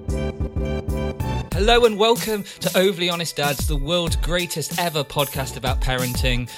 [1.54, 6.50] Hello and welcome to Overly Honest Dads, the world's greatest ever podcast about parenting.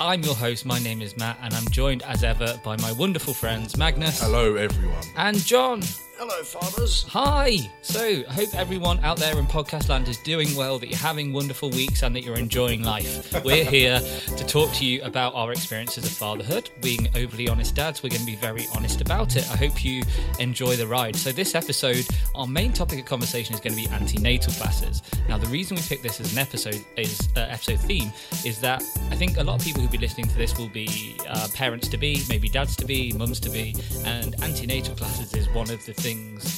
[0.00, 3.34] I'm your host, my name is Matt, and I'm joined as ever by my wonderful
[3.34, 5.04] friends Magnus Hello, everyone.
[5.16, 5.82] and John.
[6.22, 7.06] Hello, fathers.
[7.08, 7.56] Hi!
[7.80, 11.32] So, I hope everyone out there in podcast land is doing well, that you're having
[11.32, 13.42] wonderful weeks, and that you're enjoying life.
[13.42, 16.68] We're here to talk to you about our experiences of fatherhood.
[16.82, 19.50] Being overly honest dads, we're going to be very honest about it.
[19.50, 20.02] I hope you
[20.38, 21.16] enjoy the ride.
[21.16, 25.00] So, this episode, our main topic of conversation is going to be antenatal classes.
[25.26, 28.12] Now, the reason we picked this as an episode is uh, episode theme
[28.44, 31.16] is that I think a lot of people who'll be listening to this will be
[31.26, 33.74] uh, parents to be, maybe dads to be, mums to be,
[34.04, 36.09] and antenatal classes is one of the things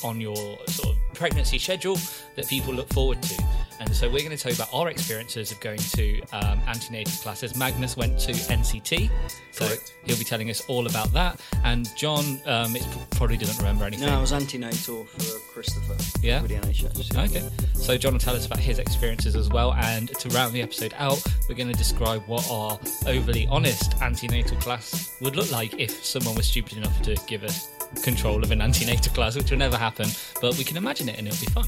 [0.04, 1.98] on your sort of pregnancy schedule
[2.36, 3.44] that people look forward to.
[3.80, 7.12] And so we're going to tell you about our experiences of going to um, antenatal
[7.20, 7.56] classes.
[7.56, 9.10] Magnus went to NCT,
[9.50, 9.94] so Correct.
[10.04, 11.40] he'll be telling us all about that.
[11.64, 14.06] And John um, it probably doesn't remember anything.
[14.06, 15.96] No, I was antenatal for Christopher.
[16.22, 16.42] Yeah?
[16.42, 17.30] With the NHS.
[17.30, 20.62] Okay, so John will tell us about his experiences as well, and to round the
[20.62, 25.78] episode out, we're going to describe what our overly honest antenatal class would look like
[25.80, 27.68] if someone was stupid enough to give us
[28.02, 30.08] control of an antenatal class, which will never happen,
[30.40, 31.66] but we can imagine it and it'll be fun.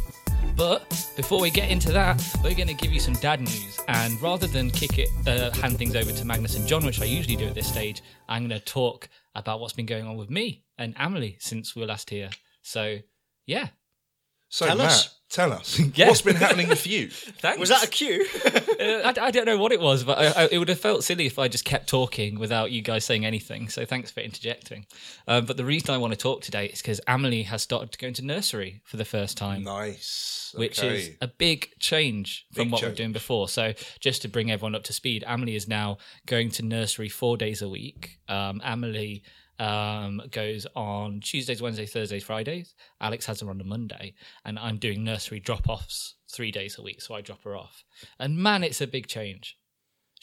[0.57, 4.21] But before we get into that, we're going to give you some dad news, and
[4.23, 7.35] rather than kick it, uh, hand things over to Magnus and John, which I usually
[7.37, 10.63] do at this stage, I'm going to talk about what's been going on with me
[10.79, 12.31] and Emily since we were last here.
[12.63, 12.99] So,
[13.47, 13.69] yeah,
[14.49, 15.19] So, Tell Matt, us.
[15.35, 15.81] Tell us.
[15.95, 16.09] Yeah.
[16.09, 17.09] What's been happening with you?
[17.11, 17.61] thanks.
[17.61, 18.27] Was that a cue?
[18.45, 21.05] Uh, I, I don't know what it was, but I, I, it would have felt
[21.05, 23.69] silly if I just kept talking without you guys saying anything.
[23.69, 24.87] So thanks for interjecting.
[25.29, 27.91] Um, but the reason I want to talk today is because Amelie has started going
[27.91, 30.53] to go into nursery for the first time, nice.
[30.57, 33.49] which is a big change from Big what we we're doing before.
[33.49, 37.37] So just to bring everyone up to speed, Amelie is now going to nursery four
[37.37, 38.19] days a week.
[38.29, 39.23] Um, Amelie
[39.65, 42.75] um, goes on Tuesdays, Wednesdays, Thursdays, Fridays.
[43.01, 46.83] Alex has her on a Monday, and I'm doing nursery drop offs three days a
[46.83, 47.83] week, so I drop her off.
[48.19, 49.57] And man, it's a big change.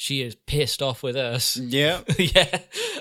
[0.02, 1.58] She is pissed off with us.
[1.58, 2.02] yeah.
[2.18, 2.58] yeah,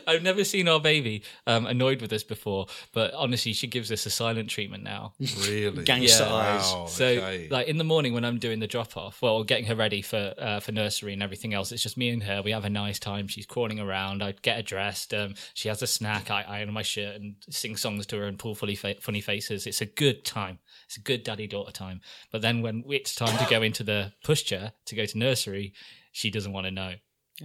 [0.07, 4.05] I've never seen our baby um, annoyed with us before, but honestly, she gives us
[4.05, 5.15] a silent treatment now.
[5.49, 6.35] really Gangster Yeah.
[6.35, 6.71] eyes.
[6.71, 7.49] Wow, So, okay.
[7.51, 10.35] like in the morning when I'm doing the drop off, well, getting her ready for
[10.37, 12.43] uh, for nursery and everything else, it's just me and her.
[12.43, 13.29] We have a nice time.
[13.29, 14.23] She's crawling around.
[14.23, 15.15] I get her dressed.
[15.15, 16.31] Um, she has a snack.
[16.31, 19.67] I iron my shirt and sing songs to her and pull funny fa- funny faces.
[19.67, 20.59] It's a good time.
[20.85, 22.03] It's a good daddy daughter time.
[22.31, 25.73] But then when it's time to go into the pushchair to go to nursery,
[26.13, 26.95] she doesn't want to know.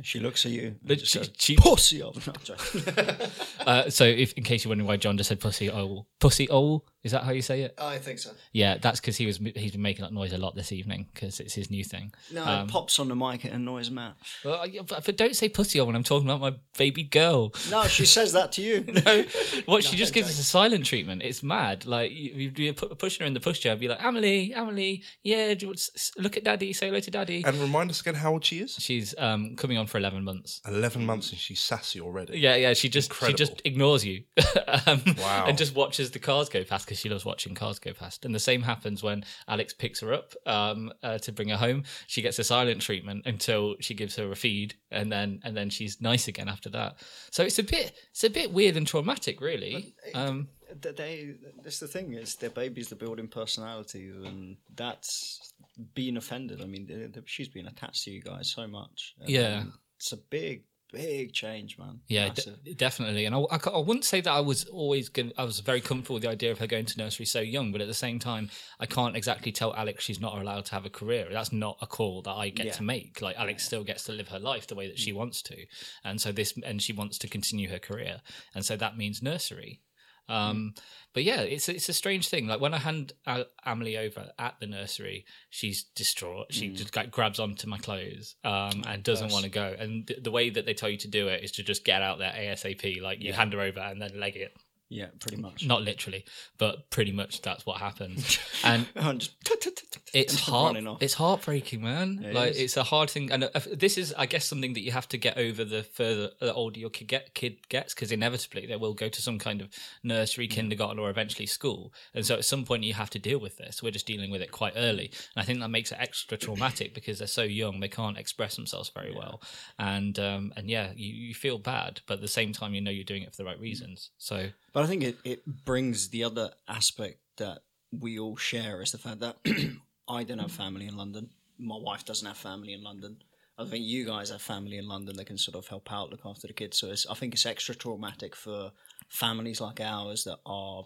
[0.02, 0.76] She looks at you.
[0.90, 2.04] She- says, she- Pussy.
[2.04, 3.16] Oh, no,
[3.66, 6.86] Uh, so, if in case you're wondering why John just said pussy owl, pussy owl
[7.06, 7.76] is that how you say it?
[7.78, 8.32] I think so.
[8.52, 11.40] Yeah, that's because he was he's been making that noise a lot this evening because
[11.40, 12.12] it's his new thing.
[12.34, 13.46] No, Um, it pops on the mic.
[13.46, 14.16] It annoys Matt.
[14.44, 17.54] Well, but, but don't say pussy on when I'm talking about my baby girl.
[17.72, 18.84] No, she says that to you.
[19.06, 19.24] No,
[19.68, 21.22] what she just gives us a silent treatment.
[21.24, 21.86] It's mad.
[21.86, 25.54] Like you, you'd be pushing her in the pushchair, and be like, "Emily, Emily, yeah,
[25.54, 27.92] do you want to s- s- look at daddy, say hello to daddy." and remind
[27.92, 28.72] us again how old she is.
[28.80, 30.60] She's um coming on for eleven months.
[30.68, 32.40] Eleven months and she's sassy already.
[32.40, 32.74] Yeah, yeah.
[32.74, 33.38] She just Incredible.
[33.38, 34.24] she just ignores you,
[34.88, 35.46] um, Wow.
[35.48, 38.24] and just watches the cars go past because she loves watching cars go past.
[38.26, 41.84] And the same happens when Alex picks her up um, uh, to bring her home.
[42.08, 45.70] She gets a silent treatment until she gives her a feed, and then and then
[45.70, 46.96] she's nice again after that.
[47.32, 49.94] So it's a bit it's a bit weird and traumatic, really.
[50.14, 50.48] Um,
[50.82, 55.54] they that's the thing is their babies the building personalities and that's
[55.94, 59.64] being offended i mean she's been attached to you guys so much Yeah.
[59.96, 60.64] it's a big
[60.96, 63.26] big change man Yeah, d- definitely.
[63.26, 65.34] And I, I, I wouldn't say that I was always good.
[65.38, 67.82] I was very comfortable with the idea of her going to nursery so young, but
[67.82, 70.90] at the same time, I can't exactly tell Alex she's not allowed to have a
[70.90, 71.28] career.
[71.32, 72.72] That's not a call that I get Yeah.
[72.74, 73.22] to make.
[73.22, 75.18] Like Alex still gets to live her life the way that she mm.
[75.18, 75.56] wants to,
[76.04, 78.22] and so this, and she wants to continue her career,
[78.54, 79.82] and so that means nursery.
[80.28, 80.74] Um,
[81.14, 82.48] but yeah, it's it's a strange thing.
[82.48, 86.48] Like when I hand Al- Emily over at the nursery, she's distraught.
[86.52, 89.76] She just like grabs onto my clothes um, and doesn't want to go.
[89.78, 92.02] And th- the way that they tell you to do it is to just get
[92.02, 93.02] out there ASAP.
[93.02, 93.36] Like you Yeah.
[93.36, 94.56] hand her over and then leg it.
[94.90, 95.66] Yeah pretty much.
[95.66, 96.26] Not literally,
[96.58, 98.40] but pretty much that's what happens.
[98.64, 98.88] and
[99.18, 99.34] just
[100.14, 102.24] it's heart, it's heartbreaking man.
[102.24, 102.60] It like is.
[102.60, 103.32] it's a hard thing.
[103.32, 106.30] And uh, this is i guess something that you have to get over the further
[106.40, 109.62] the older your kid, get, kid gets because inevitably they will go to some kind
[109.62, 109.70] of
[110.04, 111.94] nursery kindergarten or eventually school.
[112.14, 113.82] And so at some point you have to deal with this.
[113.82, 115.12] We're just dealing with it quite early.
[115.36, 118.56] And i think that makes it extra traumatic because they're so young they can't express
[118.56, 119.42] themselves very well.
[119.80, 122.92] And um and yeah you, you feel bad but at the same time you know
[122.92, 124.12] you're doing it for the right reasons.
[124.18, 127.60] So But I think it, it brings the other aspect that
[127.98, 129.38] we all share is the fact that
[130.10, 131.30] I don't have family in London.
[131.58, 133.24] My wife doesn't have family in London.
[133.58, 136.26] I think you guys have family in London that can sort of help out, look
[136.26, 136.78] after the kids.
[136.78, 138.74] So I think it's extra traumatic for
[139.08, 140.84] families like ours that are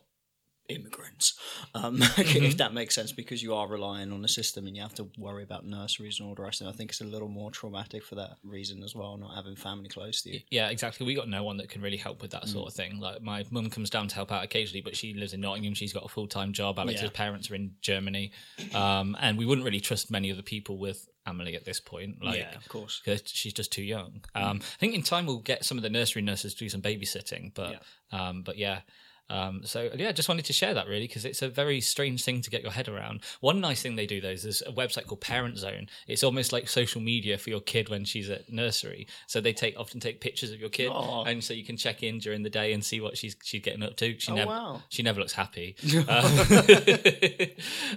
[0.69, 1.37] immigrants,
[1.75, 2.45] um, Mm-hmm.
[2.45, 5.09] if that makes sense, because you are relying on the system and you have to
[5.17, 6.61] worry about nurseries and all the rest.
[6.61, 9.55] And I think it's a little more traumatic for that reason as well, not having
[9.55, 10.39] family close to you.
[10.49, 11.05] Yeah, exactly.
[11.05, 12.49] We got no one that can really help with that Mm.
[12.53, 12.99] sort of thing.
[12.99, 15.73] Like my mum comes down to help out occasionally, but she lives in Nottingham.
[15.73, 16.79] She's got a full time job.
[16.79, 17.09] Alex's Yeah.
[17.13, 18.31] parents are in Germany,
[18.73, 22.23] um, and we wouldn't really trust many other people with Emily at this point.
[22.23, 23.01] Like, yeah, of course.
[23.03, 24.23] because she's just too young.
[24.35, 26.81] Um, I think in time we'll get some of the nursery nurses to do some
[26.81, 28.81] babysitting, but um, but yeah.
[29.29, 32.41] Um, so yeah, just wanted to share that really because it's a very strange thing
[32.41, 33.21] to get your head around.
[33.41, 35.87] One nice thing they do though is there's a website called Parent Zone.
[36.07, 39.07] It's almost like social media for your kid when she's at nursery.
[39.27, 41.23] So they take often take pictures of your kid, Aw.
[41.25, 43.83] and so you can check in during the day and see what she's she's getting
[43.83, 44.19] up to.
[44.19, 44.81] She Oh, never wow.
[44.89, 45.75] she never looks happy.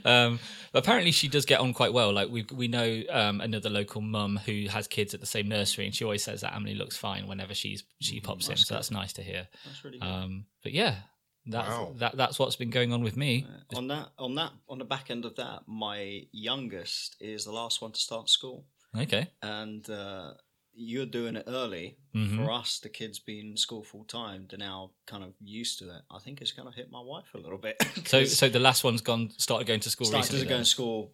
[0.04, 0.38] um, um,
[0.74, 2.12] apparently she does get on quite well.
[2.12, 5.86] Like we we know um, another local mum who has kids at the same nursery,
[5.86, 8.56] and she always says that Emily looks fine whenever she's she pops in.
[8.56, 9.48] So that's nice to hear.
[9.64, 10.06] That's really good.
[10.06, 10.96] Um, but yeah,
[11.46, 11.92] that's Wow.
[11.98, 13.46] that that's what's been going on with me.
[13.74, 17.80] on that, on that, on the back end of that, my youngest is the last
[17.82, 18.66] one to start school.
[18.96, 19.30] Okay.
[19.42, 20.34] and uh,
[20.74, 21.96] you're doing it early.
[22.14, 22.36] Mhm.
[22.36, 25.84] For us, the kids being in school full time, they're now kind of used to
[25.96, 26.02] it.
[26.10, 27.76] I think it's going to hit my wife a little bit.
[28.06, 30.44] so, so the last one's gone started going to school started recently.
[30.44, 31.12] to go to school,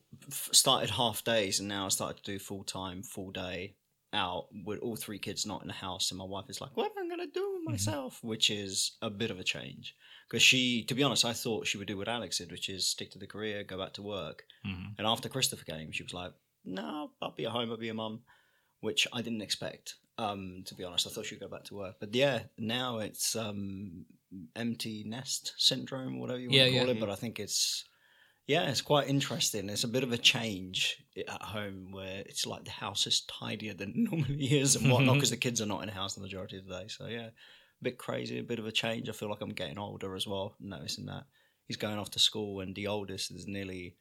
[0.52, 3.74] started half days, and now I started to do full time, full day
[4.12, 6.10] out with all three kids not in the house.
[6.10, 7.64] And my wife is like, "What am I going to do Mm-hmm.
[7.66, 9.94] with myself?" Which is a bit of a change
[10.28, 12.86] because she, to be honest, I thought she would do what Alex did, which is
[12.86, 14.44] stick to the career, go back to work.
[14.66, 14.94] Mhm.
[14.98, 16.32] And after Christopher came, she was like,
[16.64, 17.70] "No, I'll be at home.
[17.70, 18.22] I'll be a mum,"
[18.80, 19.96] which I didn't expect.
[20.16, 21.96] Um, to be honest, I thought she'd go back to work.
[22.00, 24.04] But yeah, now it's um,
[24.56, 26.92] empty nest syndrome, whatever you want Yeah, to call yeah.
[26.94, 27.00] it.
[27.00, 27.84] But I think it's
[28.48, 29.68] yeah, it's quite interesting.
[29.68, 33.20] It's a bit of a change eh, at home where it's like the house is
[33.20, 36.14] tidier than it normally is and whatnot because the kids are not in the house
[36.14, 36.88] the majority of the day.
[36.88, 39.08] So yeah, a bit crazy, a bit of a change.
[39.08, 41.24] I feel like I'm getting older as well, noticing that
[41.66, 43.96] he's going off to school and the oldest is nearly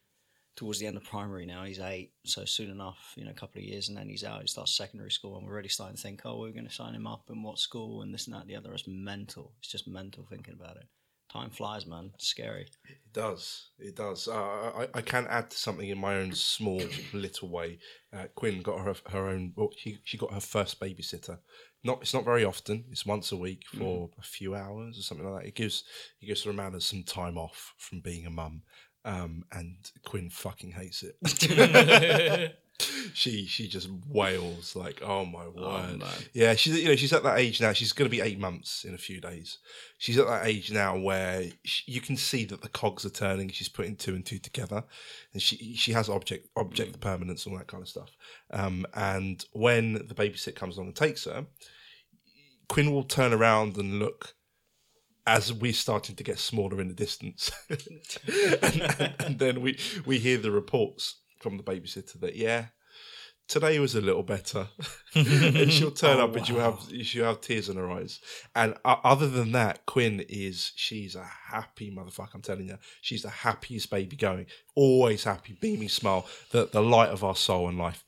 [0.56, 1.64] towards the end of primary now.
[1.64, 4.40] He's eight, so soon enough, you know, a couple of years and then he's out.
[4.40, 6.94] He starts secondary school, and we're already starting to think, oh, we're going to sign
[6.94, 8.72] him up in what school and this and that and the other.
[8.72, 9.52] It's mental.
[9.60, 10.86] It's just mental thinking about it.
[11.32, 12.10] Time flies, man.
[12.14, 12.68] It's scary.
[12.88, 13.68] It does.
[13.78, 14.28] It does.
[14.28, 16.80] Uh, I, I can add to something in my own small
[17.12, 17.78] little way.
[18.12, 19.52] Uh, Quinn got her her own.
[19.54, 21.38] Well, she she got her first babysitter.
[21.84, 22.84] Not it's not very often.
[22.90, 25.48] It's once a week for a few hours or something like that.
[25.48, 25.84] It gives
[26.20, 28.62] it gives Romana some time off from being a mum.
[29.04, 32.52] Um, and Quinn fucking hates it.
[33.12, 35.98] she she just wails like, oh my word.
[35.98, 36.08] man.
[36.32, 37.72] Yeah, she's you know she's at that age now.
[37.72, 39.58] She's going to be eight months in a few days.
[39.98, 43.48] She's at that age now where she, you can see that the cogs are turning.
[43.48, 44.84] She's putting two and two together,
[45.32, 48.10] and she she has object object permanence all that kind of stuff.
[48.52, 51.46] Um, and when the babysit comes along and takes her,
[52.68, 54.34] Quinn will turn around and look
[55.26, 60.38] as we're starting to get smaller in the distance, and, and then we we hear
[60.38, 62.66] the reports from the babysitter that yeah
[63.48, 64.68] today was a little better.
[65.14, 68.20] and she'll turn Oh, up and she'll have she'll have tears in her eyes.
[68.54, 72.34] And uh, other than that, Quinn is she's a happy motherfucker.
[72.34, 74.46] I'm telling you, she's the happiest baby going.
[74.74, 78.04] Always happy, beaming smile, the the light of our soul and life.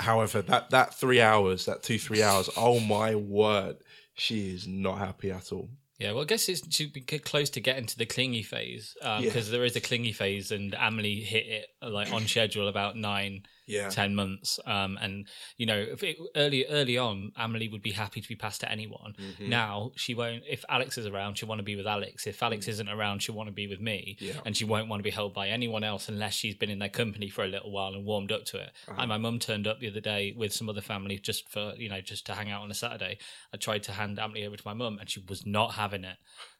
[0.00, 3.76] However, that that three hours, that two three hours, oh my word,
[4.14, 5.68] she is not happy at all.
[5.98, 9.46] Yeah, well, I guess it's should be close to getting to the clingy phase because
[9.48, 9.52] Yeah.
[9.52, 13.88] there is a clingy phase, and Emily hit it like on schedule about nine, Yeah.
[13.88, 14.58] ten months.
[14.66, 18.34] Um, and you know, if it, early early on, Emily would be happy to be
[18.34, 19.14] passed to anyone.
[19.18, 19.48] Mm-hmm.
[19.48, 20.42] Now she won't.
[20.48, 22.26] If Alex is around, she'll want to be with Alex.
[22.26, 24.16] If Alex isn't around, she'll want to be with me.
[24.20, 24.40] Yeah.
[24.44, 26.88] And she won't want to be held by anyone else unless she's been in their
[26.88, 28.70] company for a little while and warmed up to it.
[28.88, 29.00] Uh-huh.
[29.00, 31.88] And my mum turned up the other day with some other family just for you
[31.88, 33.18] know just to hang out on a Saturday.
[33.52, 36.16] I tried to hand Emily over to my mum, and she was not having it.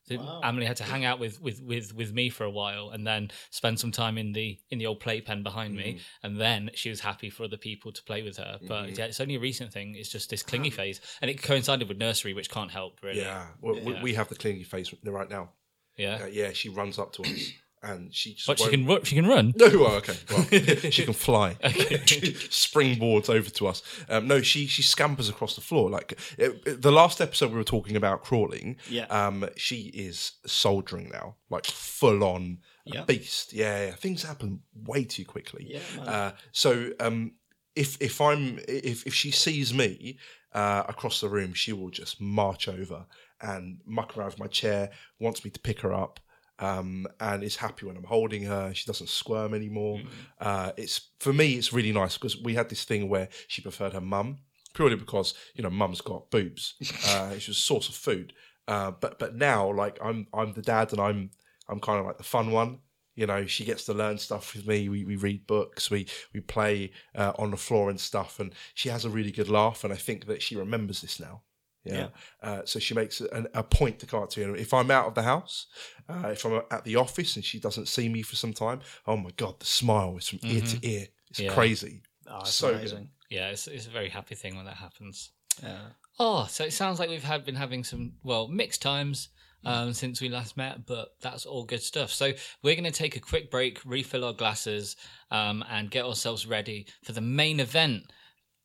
[0.09, 0.41] So Wow.
[0.43, 3.31] Emily had to hang out with, with, with, with me for a while and then
[3.51, 5.97] spend some time in the in the old playpen behind Mm-hmm.
[5.97, 8.59] me, and then she was happy for other people to play with her.
[8.67, 9.95] But yeah, it's only a recent thing.
[9.97, 13.21] It's just this clingy phase, and it coincided with nursery, which can't help really.
[13.21, 13.47] Yeah.
[13.61, 14.03] Well, we- Yeah.
[14.03, 15.51] We have the clingy phase right now.
[15.97, 16.21] yeah.
[16.23, 19.05] Uh, yeah, she runs up to us and she just But she won't- can ru-
[19.05, 19.53] she can run.
[19.57, 20.17] No, well, okay.
[20.31, 20.45] Well,
[20.91, 21.55] she can fly.
[21.63, 23.83] Springboards over to us.
[24.09, 25.91] Um, no, she she scampers across the floor.
[25.91, 28.77] Like it, it- the last episode, we were talking about crawling.
[28.89, 29.07] Yeah.
[29.07, 33.05] Um, she is soldiering now, like full on Yeah.
[33.05, 33.53] beast.
[33.53, 33.95] Yeah, yeah.
[33.95, 35.67] Things happen way too quickly.
[35.69, 36.03] Yeah.
[36.03, 37.33] Uh, so um,
[37.77, 40.19] if if I'm if if she sees me
[40.53, 43.07] uh, across the room, she will just march over
[43.41, 44.91] and muck around with my chair.
[45.21, 46.21] Wants me to pick her up.
[46.59, 48.73] Um, and is happy when I'm holding her.
[48.75, 49.99] She doesn't squirm anymore.
[49.99, 50.09] Mm-hmm.
[50.41, 53.93] Uh, it's for me, it's really nice because we had this thing where she preferred
[53.93, 54.39] her mum
[54.75, 56.75] purely because you know mum's got boobs.
[57.09, 58.33] Uh, she was a source of food.
[58.67, 61.31] Uh, but but now like I'm I'm the dad and I'm
[61.69, 62.79] I'm kind of like the fun one.
[63.15, 64.89] You know, she gets to learn stuff with me.
[64.89, 68.89] We, we read books, we we play uh, on the floor and stuff, and she
[68.91, 69.83] has a really good laugh.
[69.85, 71.43] And I think that she remembers this now.
[71.85, 72.09] Yeah.
[72.43, 74.61] Uh, so she makes a, a point to come up to me.
[74.61, 75.67] If I'm out of the house,
[76.09, 79.17] uh, if I'm at the office and she doesn't see me for some time, oh
[79.17, 81.07] my god, the smile is from ear to ear.
[81.31, 81.55] It's Yeah.
[81.55, 82.03] crazy.
[82.27, 83.09] Oh, it's So good.
[83.31, 85.31] Yeah, it's, it's a very happy thing when that happens.
[85.63, 85.79] Yeah.
[86.19, 89.29] Oh, so it sounds like we've had been having some well mixed times
[89.65, 92.11] um, since we last met, but that's all good stuff.
[92.13, 92.33] So
[92.63, 94.97] we're going to take a quick break, refill our glasses,
[95.31, 98.05] um, and get ourselves ready for the main event,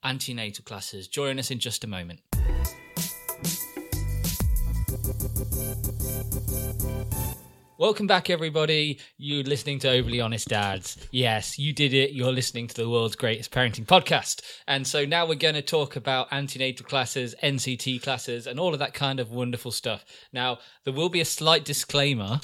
[0.04, 1.08] antenatal classes.
[1.08, 2.20] Join us in just a moment.
[7.78, 9.00] Welcome back, everybody.
[9.18, 10.96] You're listening to Overly Honest Dads.
[11.12, 12.14] Yes, you did it.
[12.14, 14.42] You're listening to the world's greatest parenting podcast.
[14.68, 18.80] And so now we're going to talk about antenatal classes, NCT classes, and all of
[18.80, 20.06] that kind of wonderful stuff.
[20.32, 22.40] Now, there will be a slight disclaimer.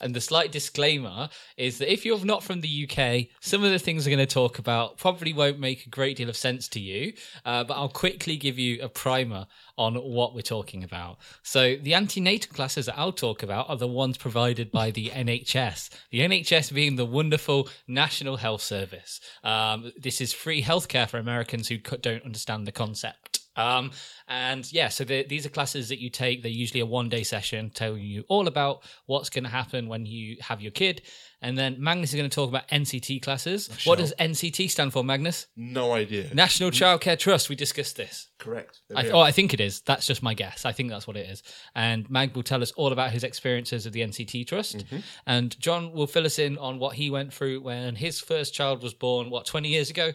[0.00, 3.78] And the slight disclaimer is that if you're not from the UK, some of the
[3.78, 6.80] things we're going to talk about probably won't make a great deal of sense to
[6.80, 7.12] you.
[7.44, 9.46] Uh, but I'll quickly give you a primer
[9.76, 11.18] on what we're talking about.
[11.42, 15.90] So, the antenatal classes that I'll talk about are the ones provided by the NHS.
[16.10, 19.20] The NHS being the wonderful National Health Service.
[19.42, 23.33] Um, this is free healthcare for Americans who don't understand the concept.
[23.56, 23.92] Um,
[24.28, 26.42] and yeah, so the, these are classes that you take.
[26.42, 30.06] They're usually a one day session telling you all about what's going to happen when
[30.06, 31.02] you have your kid.
[31.44, 33.68] And then Magnus is going to talk about NCT classes.
[33.84, 35.46] What does NCT stand for, Magnus?
[35.54, 36.32] No idea.
[36.32, 37.50] National Childcare Trust.
[37.50, 38.28] We discussed this.
[38.38, 38.80] Correct.
[38.96, 39.20] I, oh.
[39.20, 39.82] I think it is.
[39.82, 40.64] That's just my guess.
[40.64, 41.42] I think that's what it is.
[41.74, 44.78] And Mag will tell us all about his experiences of the NCT Trust.
[44.78, 44.98] Mm-hmm.
[45.26, 48.82] And John will fill us in on what he went through when his first child
[48.82, 50.12] was born, what, 20 years ago?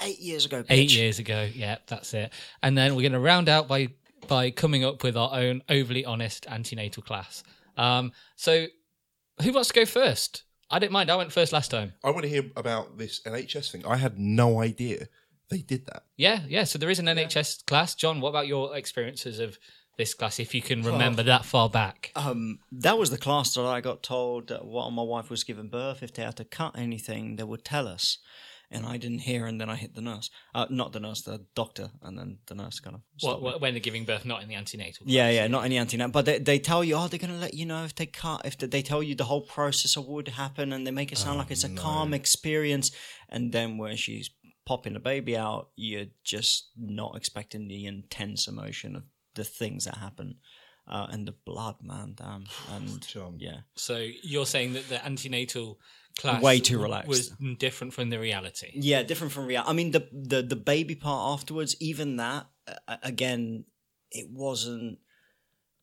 [0.00, 0.62] Eight years ago.
[0.62, 0.66] Bitch.
[0.70, 1.48] Eight years ago.
[1.54, 2.32] Yeah, that's it.
[2.62, 3.88] And then we're going to round out by
[4.28, 7.42] by coming up with our own overly honest antenatal class.
[7.76, 8.66] Um, so,
[9.42, 10.44] who wants to go first?
[10.70, 11.10] I didn't mind.
[11.10, 11.92] I went first last time.
[12.04, 13.84] I want to hear about this NHS thing.
[13.84, 15.08] I had no idea
[15.50, 16.04] they did that.
[16.16, 16.64] Yeah, yeah.
[16.64, 17.94] So there is an NHS class.
[17.94, 19.58] John, what about your experiences of
[19.98, 22.12] this class, if you can remember that far back?
[22.16, 25.68] Um, that was the class that I got told that while my wife was giving
[25.68, 28.18] birth, if they had to cut anything, they would tell us.
[28.74, 30.30] And I didn't hear, and then I hit the nurse.
[30.54, 33.02] Uh, not the nurse, the doctor, and then the nurse kind of.
[33.20, 35.04] What, stopped when they're giving birth, not in the antenatal.
[35.06, 37.54] Yeah, yeah, not in the antenatal, but they, they tell you, oh, they're gonna let
[37.54, 40.14] you know if they cut, if they, they tell you the whole process of what
[40.14, 42.90] would happen, and they make it sound like it's a calm experience,
[43.28, 44.30] and then when she's
[44.64, 49.02] popping the baby out, you're just not expecting the intense emotion of
[49.34, 50.36] the things that happen,
[50.88, 53.36] uh, and the blood, man, damn, and John.
[53.38, 55.78] yeah, So you're saying that the antenatal
[56.18, 57.08] class Way too relaxed.
[57.08, 57.28] was
[57.58, 58.70] different from the reality.
[58.74, 59.70] yeah, different from reality.
[59.70, 62.46] I mean, the the the baby part afterwards, even that,
[62.88, 63.64] uh, again,
[64.10, 64.98] it wasn't.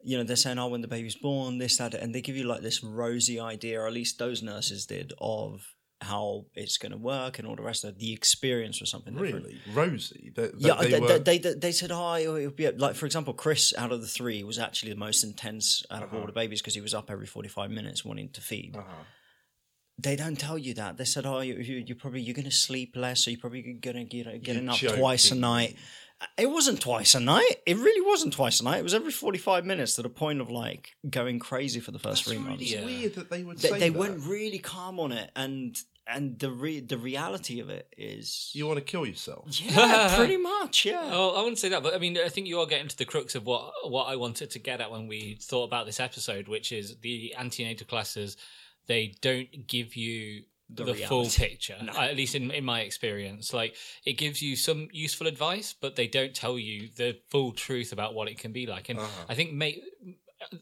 [0.02, 2.46] You know, they're saying, "Oh, when the baby's born, this, that," and they give you
[2.46, 6.98] like this rosy idea, or at least those nurses did, of how it's going to
[6.98, 8.00] work and all the rest of it.
[8.00, 9.44] The experience was something different.
[9.46, 10.32] Really, Rosie.
[10.34, 11.20] They, they, Yeah, they they, were.
[11.20, 14.08] they, they, they said, oh, it would be like, for example, Chris out of the
[14.08, 17.12] three was actually the most intense out of all the babies because he was up
[17.12, 18.78] every 45 minutes wanting to feed.
[18.78, 19.04] Uh-huh.
[20.02, 20.98] They don't tell you that.
[20.98, 23.40] They said, oh, you, you, you're probably, uh, you're going to sleep less, so you're
[23.40, 25.76] probably going to get, getting up twice a night.
[26.22, 27.56] Uh, it wasn't twice a night.
[27.66, 28.78] It really wasn't twice a night.
[28.80, 32.26] It was every 45 minutes to the point of like going crazy for the first
[32.26, 32.72] That's three really months.
[32.72, 32.86] Yeah.
[32.86, 33.98] weird that they would They, say they that.
[33.98, 35.32] went really calm on it.
[35.36, 35.78] And,
[36.08, 39.48] and the re- the reality of it is, You want to kill yourself?
[39.62, 41.10] yeah, pretty much, yeah.
[41.12, 43.06] Oh, I wouldn't say that, but I mean, I think you are getting to the
[43.06, 46.48] crux of what what I wanted to get at when we thought about this episode,
[46.48, 48.38] which is the antenatal classes.
[48.90, 53.54] They don't give you the, The full picture, at least in in my experience.
[53.54, 57.92] Like it gives you some useful advice, but they don't tell you the full truth
[57.94, 58.90] about what it can be like.
[58.90, 59.26] And Uh-huh.
[59.30, 59.82] I think may,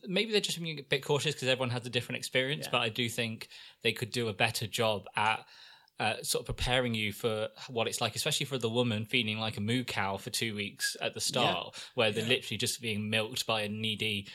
[0.07, 2.65] maybe they're just being a bit cautious because everyone has a different experience.
[2.65, 2.71] Yeah.
[2.71, 3.49] But I do think
[3.83, 5.45] they could do a better job at
[5.99, 9.57] uh, sort of preparing you for what it's like, especially for the woman feeling like
[9.57, 13.45] a moo cow for two weeks at the start, where they're literally just being milked
[13.47, 14.27] by a needy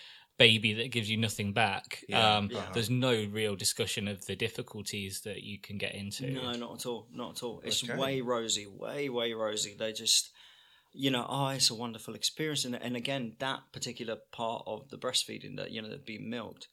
[0.43, 2.05] baby that gives you nothing back.
[2.09, 2.67] Yeah, um, yeah.
[2.75, 6.31] There's no real discussion of the difficulties that you can get into.
[6.31, 7.09] No, not at all.
[7.13, 7.61] Not at all.
[7.65, 7.97] It's Okay.
[7.97, 9.77] way rosy, way, way rosy.
[9.79, 10.31] They just,
[10.93, 12.65] you know, oh, it's a wonderful experience.
[12.65, 16.69] And, and again, that particular part of the breastfeeding that, you know, that being milked,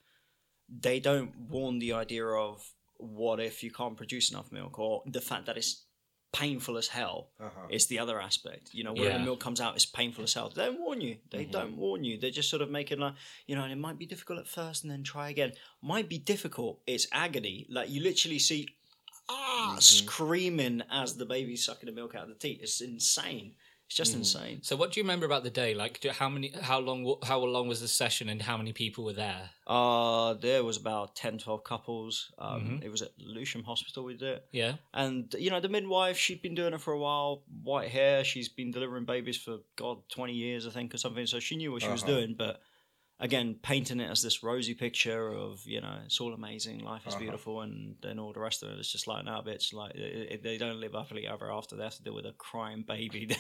[0.68, 2.64] they don't warn the idea of
[2.98, 5.86] what if you can't produce enough milk or the fact that it's
[6.32, 7.30] painful as hell.
[7.40, 7.68] Uh-huh.
[7.70, 8.70] It's the other aspect.
[8.74, 9.18] You know, where Yeah.
[9.18, 10.50] the milk comes out it's painful as hell.
[10.50, 11.18] They don't warn you.
[11.32, 11.52] They Mhm.
[11.52, 12.18] don't warn you.
[12.18, 13.16] They're just sort of making like,
[13.48, 15.54] you know, and it might be difficult at first and then try again.
[15.82, 16.82] Might be difficult.
[16.86, 17.66] It's agony.
[17.70, 18.68] Like you literally see
[19.28, 19.82] ah Mhm.
[19.84, 22.60] screaming as the baby's sucking the milk out of the teat.
[22.62, 23.56] It's insane.
[23.90, 24.18] It's just Mhm.
[24.18, 24.60] insane.
[24.62, 25.74] So, what do you remember about the day?
[25.74, 29.04] Like, do, how many, how long, how long was the session, and how many people
[29.04, 29.50] were there?
[29.66, 32.32] Uh, there was about 10, 12 couples.
[32.38, 32.84] Um, Mhm.
[32.86, 34.48] It was at Lewisham Hospital we did it.
[34.52, 37.42] Yeah, And, you know, the midwife, she'd been doing it for a while.
[37.64, 38.24] White hair.
[38.24, 41.26] She's been delivering babies for, God, 20 years, I think, or something.
[41.26, 42.12] So she knew what she was Uh-huh.
[42.14, 42.36] doing.
[42.36, 42.62] But
[43.20, 46.80] again, painting it as this rosy picture of, you know, it's all amazing.
[46.80, 47.20] Life is Uh-huh.
[47.24, 47.62] beautiful.
[47.62, 49.74] And then all the rest of it is just like, no, bitch.
[49.74, 51.76] Like, it, it- they don't live happily ever after.
[51.76, 53.40] They have to deal with a crying baby that,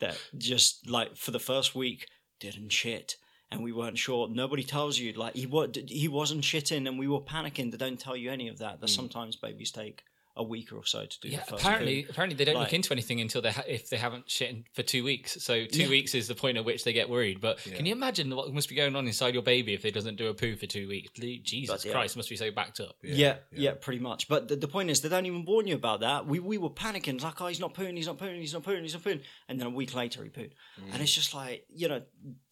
[0.00, 2.06] that just, like, for the first week
[2.40, 3.16] didn't shit
[3.50, 4.28] and we weren't sure.
[4.28, 7.70] Nobody tells you like he what he wasn't shitting, and we were panicking.
[7.70, 8.80] They don't tell you any of that.
[8.80, 8.94] That Mm.
[8.94, 10.02] sometimes babies take
[10.38, 11.28] a week or so to do.
[11.28, 11.40] yeah.
[11.40, 12.10] the first Apparently, poo.
[12.10, 14.82] apparently they don't Like- look into anything until they ha- if they haven't shit for
[14.82, 15.42] two weeks.
[15.42, 15.88] So two Yeah.
[15.88, 17.40] weeks is the point at which they get worried.
[17.40, 17.74] But Yeah.
[17.76, 20.28] can you imagine what must be going on inside your baby if it doesn't do
[20.28, 21.10] a poo for two weeks?
[21.18, 21.92] Jesus But, yeah.
[21.92, 22.96] Christ, must be so backed up.
[23.02, 24.28] Yeah, yeah, pretty much.
[24.28, 26.26] But the, the point is, they don't even warn you about that.
[26.26, 28.62] We we were panicking, it's like, oh, he's not pooing, he's not pooing, he's not
[28.62, 30.92] pooing, he's not pooing, and then a week later he pooed, Mm.
[30.92, 32.02] and it's just like, you know,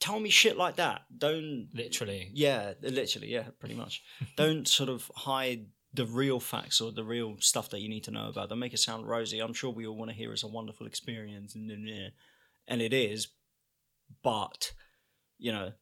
[0.01, 1.03] tell me shit like that.
[1.17, 2.31] Don't Literally.
[2.35, 4.03] Yeah, literally, yeah, pretty much.
[4.37, 8.11] Don't sort of hide the real facts or the real stuff that you need to
[8.11, 8.49] know about.
[8.49, 9.41] Don't make it sound rosy.
[9.41, 11.71] I'm sure we all want to hear it's a wonderful experience, and
[12.69, 13.29] and it is,
[14.23, 14.73] but
[15.39, 15.73] you know, hmm.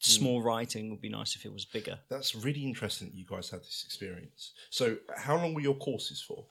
[0.00, 1.98] small writing would be nice if it was bigger.
[2.10, 4.52] That's really interesting that you guys had this experience.
[4.70, 6.44] So, how long were your courses for?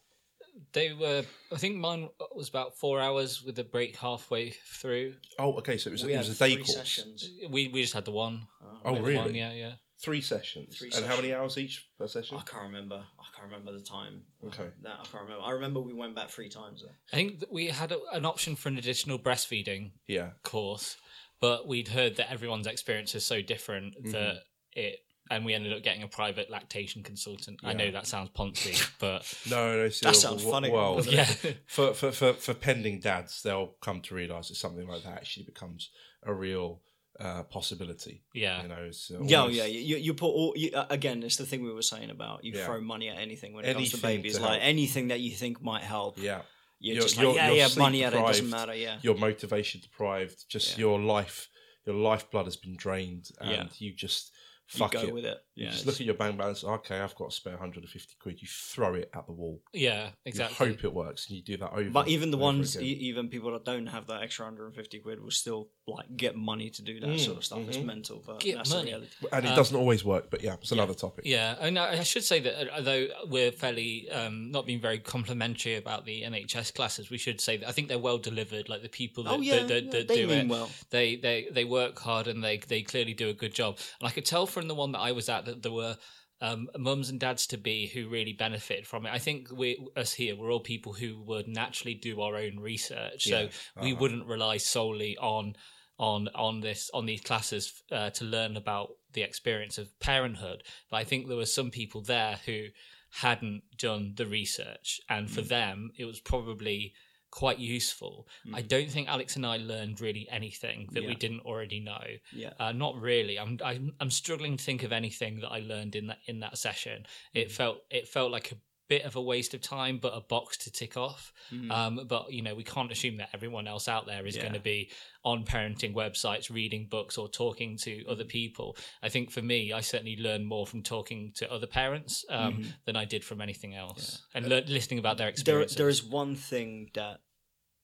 [0.74, 1.24] They were.
[1.51, 5.13] I think mine was about four hours with a break halfway through.
[5.38, 5.77] Oh, okay.
[5.77, 6.75] So it was, it was a day three course.
[6.75, 7.29] sessions.
[7.50, 8.48] We we just had the one.
[8.84, 9.17] Oh, We had the really?
[9.17, 9.74] one, yeah, yeah.
[10.00, 10.77] Three sessions.
[10.77, 12.38] Three and how many hours each per session?
[12.38, 13.04] I can't remember.
[13.20, 14.22] I can't remember the time.
[14.46, 14.68] Okay.
[14.84, 15.44] That I can't remember.
[15.44, 16.84] I remember we went back three times.
[16.84, 16.92] Though.
[17.12, 20.32] I think that we had a, an option for an additional breastfeeding Yeah.
[20.44, 20.98] course,
[21.42, 24.12] but we'd heard that everyone's experience is so different Mm-hmm.
[24.12, 25.00] that it.
[25.30, 27.60] And we ended up getting a private lactation consultant.
[27.62, 29.89] I know that sounds poncy, but No, no.
[29.89, 30.72] Still, sounds w- funny.
[30.72, 31.25] Well, doesn't yeah,
[31.66, 35.44] for, for, for, for pending dads, they'll come to realise that something like that actually
[35.46, 35.89] becomes
[36.24, 36.80] a real
[37.20, 38.22] uh, possibility.
[38.34, 38.62] yeah.
[38.62, 39.65] You know, it's Yeah, almost- yeah.
[39.65, 41.24] You, you put all you, again.
[41.24, 42.65] It's the thing we were saying about you Yeah.
[42.65, 44.36] throw money at anything when it comes to babies.
[44.38, 44.63] to like help.
[44.63, 46.18] anything that you think might help.
[46.18, 46.41] Yeah.
[46.80, 48.76] You're, You're- just you're- like, yeah, you're yeah, sleep money at it doesn't matter.
[48.76, 50.82] Yeah, Your motivation deprived, just Yeah.
[50.86, 51.50] your life,
[51.88, 53.68] your lifeblood has been drained, and Yeah.
[53.80, 54.32] you just
[54.73, 55.13] you fuck go it.
[55.13, 55.38] with it.
[55.56, 56.63] You Yeah, just it's- look at your bank balance.
[56.63, 58.41] Okay, I've got a spare 150 quid.
[58.41, 59.62] You throw it at the wall.
[59.73, 60.67] yeah, You exactly.
[60.67, 61.89] hope it works, and you do that over.
[61.89, 62.88] But even the over ones, again.
[62.88, 66.69] e- even people that don't have that extra 150 quid will still like get money
[66.69, 67.60] to do that Mm, sort of stuff.
[67.67, 67.86] It's mhm.
[67.86, 68.89] mental, but Get that's money.
[68.91, 69.12] reality.
[69.32, 70.30] and it um, doesn't always work.
[70.30, 71.23] But yeah, it's another topic.
[71.25, 74.99] Yeah, and I I should say that uh, although we're fairly um, not being very
[74.99, 78.67] complimentary about the NHS classes, we should say that I think they're well delivered.
[78.69, 80.69] Like the people that, Oh yeah, that, that, yeah, that they do mean it, well.
[80.89, 83.77] they, they they work hard and they they clearly do a good job.
[84.01, 85.98] And I could tell from the one that I was at that there were
[86.41, 89.13] um, mums and dads to be who really benefited from it.
[89.13, 93.26] I think we us here we're all people who would naturally do our own research,
[93.26, 93.48] so Yeah,
[93.82, 94.02] we uh-huh.
[94.02, 95.56] wouldn't rely solely on
[96.00, 100.63] on on this on these classes uh, to learn about the experience of parenthood.
[100.91, 102.67] But I think there were some people there who
[103.10, 105.48] hadn't done the research, and for Mm.
[105.48, 106.93] them it was probably
[107.30, 108.28] quite useful.
[108.54, 108.68] I Mm.
[108.68, 112.04] don't think Alex and I learned really anything that we didn't already know.
[112.34, 112.54] Yeah.
[112.60, 113.38] Uh, not really.
[113.38, 116.58] I'm, I'm I'm struggling to think of anything that I learned in that in that
[116.58, 117.06] session.
[117.34, 118.56] It felt it felt like a
[118.88, 121.34] bit of a waste of time, but a box to tick off.
[121.52, 121.69] Mhm.
[121.71, 124.43] Um, but you know, we can't assume that everyone else out there is Yeah.
[124.43, 124.89] going to be
[125.23, 128.30] on parenting websites, reading books, or talking to other Mm-hmm.
[128.30, 128.78] people.
[129.02, 132.73] I think for me, I certainly learned more from talking to other parents um, Mhm.
[132.86, 135.78] than I did from anything else, and lear- listening about their there, experiences.
[135.78, 137.21] there is one thing that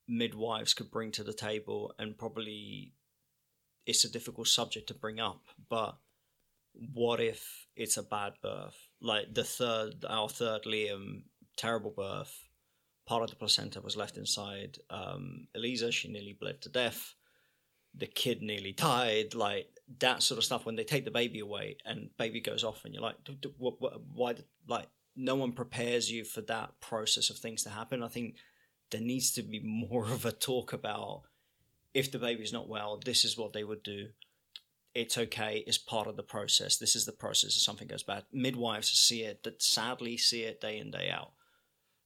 [0.06, 2.92] midwives could bring to the table, and probably
[3.86, 5.44] it's a difficult subject to bring up.
[5.68, 5.98] But
[6.72, 8.88] what if it's a bad birth?
[9.04, 11.24] Like the third, our third Liam,
[11.58, 12.48] terrible birth.
[13.06, 14.78] Part of the placenta was left inside.
[14.88, 17.14] Um, Eliza, she nearly bled to death.
[17.94, 19.34] The kid nearly died.
[19.34, 20.64] Like that sort of stuff.
[20.64, 23.54] When they take the baby away and baby goes off, and you're like, "D- d-
[23.58, 24.36] what, what, why?
[24.66, 28.02] Like no one prepares you for that process of things to happen.
[28.02, 28.36] I think
[28.90, 31.24] there needs to be more of a talk about
[31.92, 34.08] if the baby's not well, this is what they would do.
[34.94, 35.64] It's okay.
[35.66, 36.76] It's part of the process.
[36.76, 38.24] This is the process if something goes bad.
[38.32, 41.32] Midwives see it, that sadly see it day in, day out.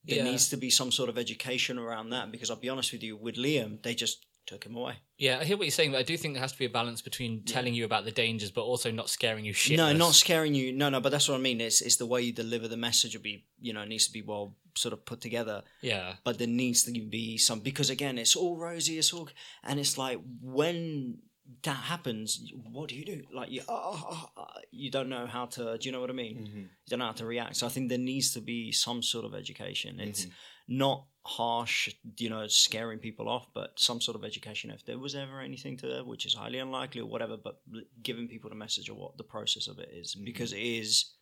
[0.05, 0.24] There Yeah.
[0.24, 3.16] needs to be some sort of education around that because I'll be honest with you,
[3.16, 4.94] with Liam, they just took him away.
[5.18, 6.70] Yeah, I hear what you're saying, but I do think there has to be a
[6.70, 9.77] balance between telling you about the dangers, but also not scaring you shit.
[9.77, 10.72] No, not scaring you.
[10.72, 11.61] No, no, but that's what I mean.
[11.61, 14.12] It's it's the way you deliver the message will be, you know, it needs to
[14.12, 15.64] be well sort of put together.
[15.83, 16.14] Yeah.
[16.24, 19.29] But there needs to be some because again, it's all rosy, it's all,
[19.64, 21.18] and it's like when
[21.62, 23.22] that happens, what do you do?
[23.32, 25.78] Like you, oh, oh, oh, you don't know how to.
[25.78, 26.37] Do you know what I mean?
[26.38, 26.58] Mm-hmm.
[26.58, 27.56] You don't know how to react.
[27.56, 29.98] So I think there needs to be some sort of education.
[30.00, 30.76] It's Mm-hmm.
[30.78, 34.70] not harsh, you know, scaring people off, but some sort of education.
[34.70, 37.61] If there was ever anything to there, which is highly unlikely or whatever, but
[38.02, 40.24] giving people the message of what the process of it is, Mm-hmm.
[40.24, 41.14] because it is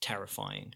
[0.00, 0.74] terrifying.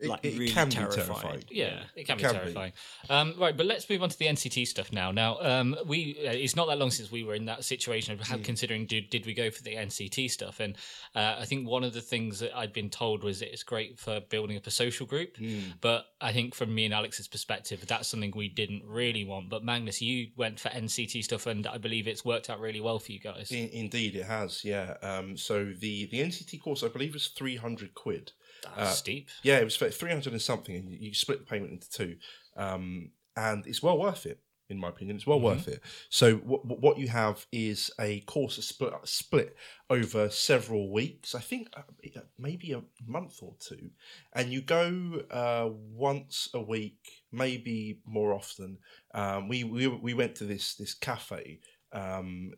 [0.00, 1.06] It, Like, it really can be terrifying.
[1.08, 1.44] terrifying.
[1.50, 2.38] Yeah, it can be Can be.
[2.38, 2.72] terrifying.
[3.10, 5.10] Um, right, but let's move on to the NCT stuff now.
[5.10, 8.42] Now, um, we uh, it's not that long since we were in that situation of
[8.44, 10.76] considering did, did we go for the NCT stuff, and
[11.16, 13.98] uh, I think one of the things that I'd been told was that it's great
[13.98, 15.60] for building up a social group, Hmm.
[15.80, 19.48] but I think from me and Alex's perspective, that's something we didn't really want.
[19.50, 23.00] But Magnus, you went for NCT stuff, and I believe it's worked out really well
[23.00, 23.50] for you guys.
[23.50, 24.64] In, indeed, it has.
[24.64, 24.94] Yeah.
[25.02, 28.30] Um, so the the NCT course, I believe, was three hundred quid.
[28.76, 29.28] That's steep.
[29.42, 32.16] Yeah, it was for three hundred and something, and you split the payment into two,
[32.56, 34.40] um, and it's well worth it.
[34.70, 35.80] In my opinion, it's well worth it.
[36.10, 39.56] So what what you have is a course split split
[39.88, 41.34] over several weeks.
[41.34, 43.90] I think uh, maybe a month or two,
[44.34, 46.98] and you go uh, once a week,
[47.32, 48.76] maybe more often.
[49.14, 51.60] Um, we, we we went to this this cafe.
[51.90, 52.52] Um,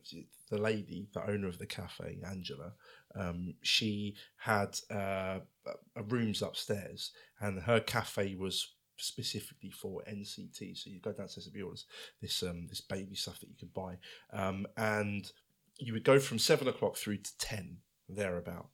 [0.50, 2.72] the lady, the owner of the cafe, Angela,
[3.14, 10.76] um, she had uh, a- a rooms upstairs, and her cafe was specifically for NCT.
[10.76, 11.86] So you go downstairs and be all this
[12.20, 13.96] this, um, this baby stuff that you could buy,
[14.32, 15.30] um, and
[15.78, 18.68] you would go from seven o'clock through to ten thereabout,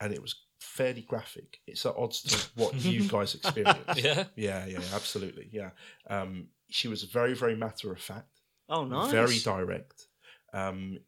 [0.00, 1.60] and it was fairly graphic.
[1.66, 4.02] It's at odds to what you guys experienced.
[4.02, 4.24] Yeah.
[4.34, 5.70] yeah, yeah, absolutely, yeah.
[6.08, 9.10] Um, she was very, very matter of fact Oh, nice.
[9.12, 10.06] very direct.
[10.54, 10.98] Um,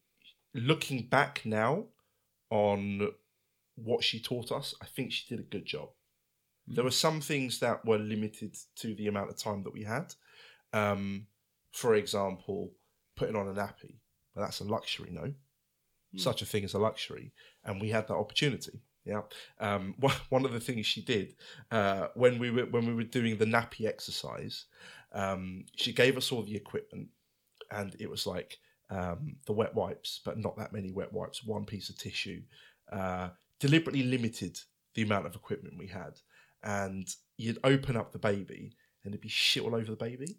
[0.54, 1.86] looking back now
[2.50, 3.08] on
[3.76, 5.90] what she taught us, I think she did a good job.
[6.66, 10.14] There were some things that were limited to the amount of time that we had.
[10.72, 11.26] Um,
[11.72, 12.72] for example,
[13.16, 13.96] putting on a nappy,
[14.34, 15.32] but that's a luxury, no?
[16.16, 17.32] Such a thing as a luxury,
[17.64, 18.80] and we had that opportunity.
[19.04, 19.22] Yeah.
[19.60, 21.34] Um, one one of the things she did
[21.70, 24.64] uh, when we were when we were doing the nappy exercise,
[25.12, 27.08] um, she gave us all the equipment,
[27.70, 28.58] and it was like
[28.90, 31.44] um, the wet wipes, but not that many wet wipes.
[31.44, 32.42] One piece of tissue.
[32.90, 34.58] Uh, deliberately limited
[34.94, 36.18] the amount of equipment we had,
[36.62, 40.38] and you'd open up the baby, and it'd be shit all over the baby,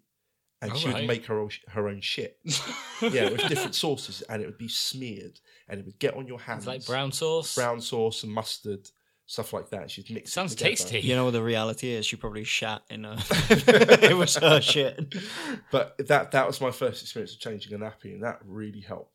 [0.60, 1.08] and she would Alright.
[1.08, 2.38] make her own, her own shit.
[3.02, 6.40] yeah, with different sauces, and it would be smeared, and it would get on your
[6.40, 6.60] hands.
[6.60, 7.54] It's like brown sauce.
[7.54, 8.88] brown sauce and mustard,
[9.28, 9.90] stuff like that.
[9.92, 10.30] She'd mix.
[10.30, 10.98] it Sounds tasty.
[10.98, 12.04] You know what the reality is?
[12.06, 13.12] She probably shat in a.
[13.50, 15.14] it was her shit.
[15.70, 19.14] But that that was my first experience of changing a nappy, and that really helped.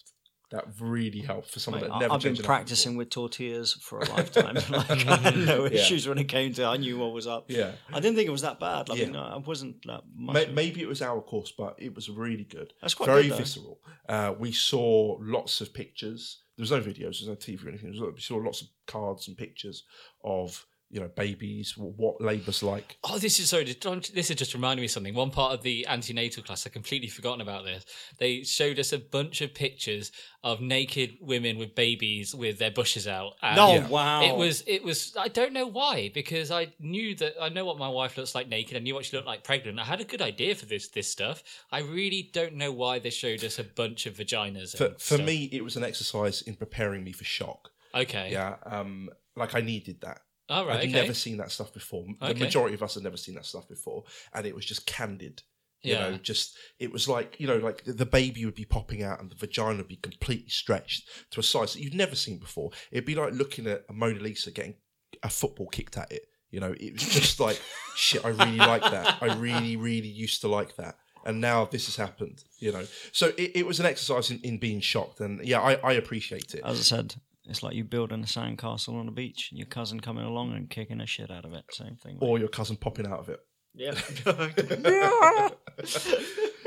[0.51, 3.09] That really helped for someone Mate, that never I've been changed a nappy practicing with
[3.09, 4.53] tortillas for a lifetime.
[4.69, 5.71] like, I had no Yeah.
[5.79, 6.65] issues when it came to.
[6.65, 7.45] I knew what was up.
[7.49, 7.71] Yeah.
[7.91, 8.91] I didn't think it was that bad.
[8.91, 9.05] I Yeah.
[9.07, 10.49] mean, I wasn't that much.
[10.49, 12.71] Maybe it was our course, but it was really good.
[12.81, 13.37] That's quite very good, though.
[13.37, 13.79] visceral.
[14.07, 16.42] Uh, we saw lots of pictures.
[16.55, 17.93] There was no videos, there was no TV or anything.
[17.93, 19.83] There We saw lots of cards and pictures
[20.23, 22.97] of you know babies, what labour's like.
[23.03, 23.63] Oh, this is sorry.
[23.65, 25.15] This is just reminding me of something.
[25.15, 27.83] One part of the antenatal class, I completely forgotten about this.
[28.19, 30.11] They showed us a bunch of pictures
[30.43, 33.33] of naked women with babies with their bushes out.
[33.41, 33.87] and no, Yeah.
[33.87, 34.23] wow.
[34.23, 34.63] It was.
[34.67, 35.15] It was.
[35.19, 38.47] I don't know why because I knew that I know what my wife looks like
[38.47, 38.77] naked.
[38.77, 39.79] I knew what she looked like pregnant.
[39.79, 41.41] I had a good idea for this this stuff.
[41.71, 44.77] I really don't know why they showed us a bunch of vaginas.
[44.77, 45.21] For for stuff.
[45.25, 47.71] me, it was an exercise in preparing me for shock.
[47.95, 48.29] okay.
[48.31, 50.21] Yeah, um, like I needed that.
[50.53, 50.77] All right.
[50.77, 50.91] I'd okay.
[51.01, 52.05] never seen that stuff before.
[52.19, 52.39] The Okay.
[52.39, 55.41] majority of us had never seen that stuff before, and it was just candid.
[55.81, 56.09] You Yeah.
[56.11, 59.29] know, just it was like you know, like the baby would be popping out and
[59.29, 62.71] the vagina would be completely stretched to a size that you've never seen before.
[62.91, 64.75] It'd be like looking at a Mona Lisa getting
[65.21, 66.23] a football kicked at it.
[66.51, 67.59] You know, it was just like
[67.95, 68.23] shit.
[68.23, 69.17] I really like that.
[69.21, 70.95] I really, really used to like that.
[71.25, 72.85] And now this has happened, you know.
[73.11, 76.53] So it, it was an exercise in, in being shocked, and yeah, I, I appreciate
[76.53, 76.61] it.
[76.65, 79.99] As I said, it's like you building a sandcastle on the beach and your cousin
[79.99, 81.65] coming along and kicking a shit out of it.
[81.71, 82.17] Same thing.
[82.21, 83.39] Or your cousin popping out of it.
[83.73, 83.93] yeah.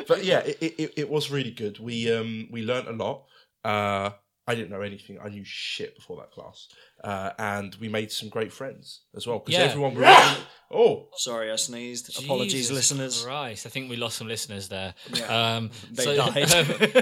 [0.09, 1.79] but yeah, it, it, it was really good.
[1.79, 3.25] We um we learnt a lot.
[3.65, 4.11] Uh,
[4.49, 5.19] I didn't know anything.
[5.23, 6.69] I knew shit before that class,
[7.03, 9.41] uh, and we made some great friends as well.
[9.41, 9.67] Because Yeah.
[9.67, 10.39] everyone was
[10.71, 12.23] oh Sorry, I sneezed.
[12.25, 13.25] Apologies, listeners.
[13.25, 14.95] Christ, I think we lost some listeners there.
[15.13, 15.57] Yeah.
[15.57, 16.49] Um, They died.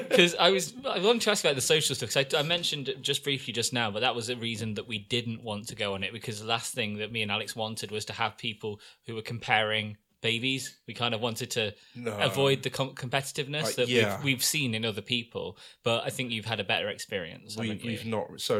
[0.08, 2.10] Because I was, I wanted to ask about the social stuff.
[2.14, 4.88] Because I, I mentioned it just briefly just now, but that was the reason that
[4.88, 6.12] we didn't want to go on it.
[6.12, 9.22] Because the last thing that me and Alex wanted was to have people who were
[9.22, 9.96] comparing
[10.30, 10.62] babies.
[10.88, 12.12] We kind of wanted to No.
[12.30, 14.16] avoid the com- competitiveness Like, that yeah.
[14.16, 15.46] we've, we've seen in other people.
[15.88, 17.56] But I think you've had a better experience.
[17.56, 18.54] we, we've not so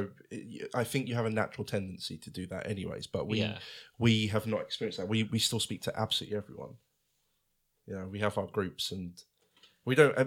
[0.82, 3.58] i think you have a natural tendency to do that anyways but we Yeah.
[4.06, 6.74] we have not experienced that we we still speak to absolutely everyone
[7.86, 9.12] you know we have our groups and
[9.88, 10.24] we don't uh,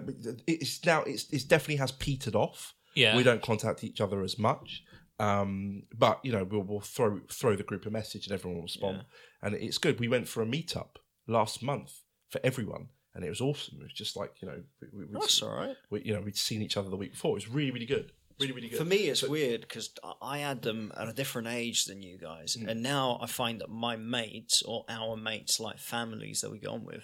[0.55, 2.59] it's now it's it's definitely has petered off
[3.03, 3.15] Yeah.
[3.19, 4.69] we don't contact each other as much
[5.19, 8.63] um but you know we'll, we'll throw throw the group a message and everyone will
[8.71, 8.97] respond
[9.43, 10.91] and it's good we went for a meetup
[11.27, 14.61] last month for everyone and it was awesome it was just like you know
[14.93, 15.75] we, we, That's all right.
[15.89, 18.11] we, you know we'd seen each other the week before it was really really good
[18.39, 19.89] really really good For me, it's weird because
[20.21, 22.67] I had them at a different age than you guys, Mm.
[22.69, 26.73] and now I find that my mates or our mates, like families that we go
[26.73, 27.03] on with,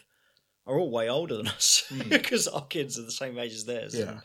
[0.67, 3.95] are all way older than us because our kids are the same age as theirs.
[3.95, 3.99] Mm.
[3.99, 4.09] Yeah.
[4.11, 4.21] and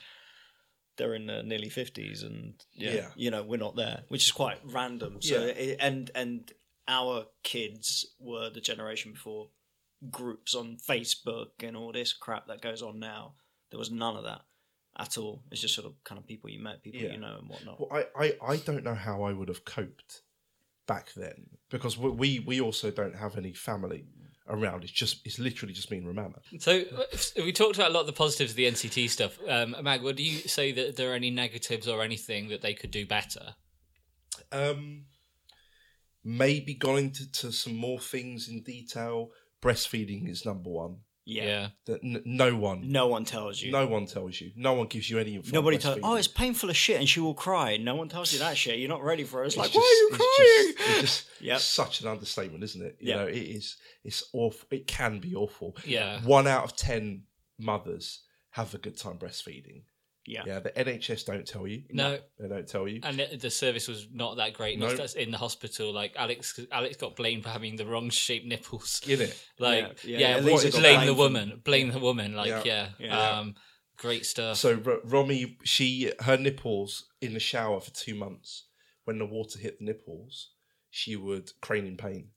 [0.98, 3.08] they're in their nearly fifties, and yeah, Yeah.
[3.16, 5.22] you know, we're not there, which is quite random.
[5.22, 5.52] So, Yeah.
[5.52, 6.52] it, and and
[6.88, 9.48] our kids were the generation before
[10.10, 13.34] groups on Facebook and all this crap that goes on now.
[13.70, 14.42] There was none of that
[14.98, 15.42] at all.
[15.50, 17.12] It's just sort of kind of people you met, people Yeah.
[17.12, 17.80] you know, and whatnot.
[17.80, 20.22] Well, I, I, I don't know how I would have coped
[20.86, 24.06] back then because we we, we also don't have any family
[24.48, 24.82] around.
[24.84, 26.36] It's just it's literally just me and Romana.
[26.58, 26.84] So
[27.36, 29.38] we talked about a lot of the positives of the NCT stuff.
[29.46, 32.90] Um, Mag, would you say that there are any negatives or anything that they could
[32.90, 33.54] do better?
[34.50, 35.04] Um,
[36.24, 39.30] maybe gone into to some more things in detail.
[39.62, 40.98] Breastfeeding is number one.
[41.24, 41.68] Yeah.
[41.84, 43.70] That n- no one, No one tells you.
[43.70, 44.50] no one tells you.
[44.56, 45.48] No one gives you any info.
[45.48, 45.98] on Nobody tells.
[45.98, 46.00] breastfeeding.
[46.04, 47.76] Oh, it's painful as shit, and she will cry.
[47.76, 48.78] No one tells you that shit.
[48.78, 49.48] You're not ready for it.
[49.48, 50.74] It's, It's like, just- why are you it's crying?
[50.76, 51.60] just- it's just Yep.
[51.60, 52.96] such an understatement, isn't it?
[53.00, 53.16] You Yeah.
[53.16, 53.76] know, it is.
[54.04, 54.66] It's awful.
[54.70, 55.76] It can be awful.
[55.84, 56.20] Yeah.
[56.22, 57.24] One out of ten
[57.58, 58.20] mothers
[58.52, 59.82] have a good time breastfeeding.
[60.28, 60.42] Yeah.
[60.46, 61.82] Yeah, the NHS don't tell you.
[61.90, 62.18] No.
[62.38, 63.00] they don't tell you.
[63.02, 64.78] And the, the service was not that great.
[64.78, 64.88] No.
[64.88, 65.92] Not that's in the hospital.
[65.92, 69.00] Like Alex, Alex got blamed for having the wrong shaped nipples.
[69.08, 69.44] In it.
[69.58, 71.60] Like, Yeah, yeah, yeah, at what- least blame the for- woman.
[71.64, 72.34] Blame the woman.
[72.36, 72.62] Like, Yeah.
[72.64, 73.30] yeah, Yeah.
[73.38, 73.54] Um,
[73.96, 74.56] great stuff.
[74.58, 78.66] So R- Romy, she her nipples in the shower for two months.
[79.04, 80.50] When the water hit the nipples,
[80.90, 82.28] she would crane in pain.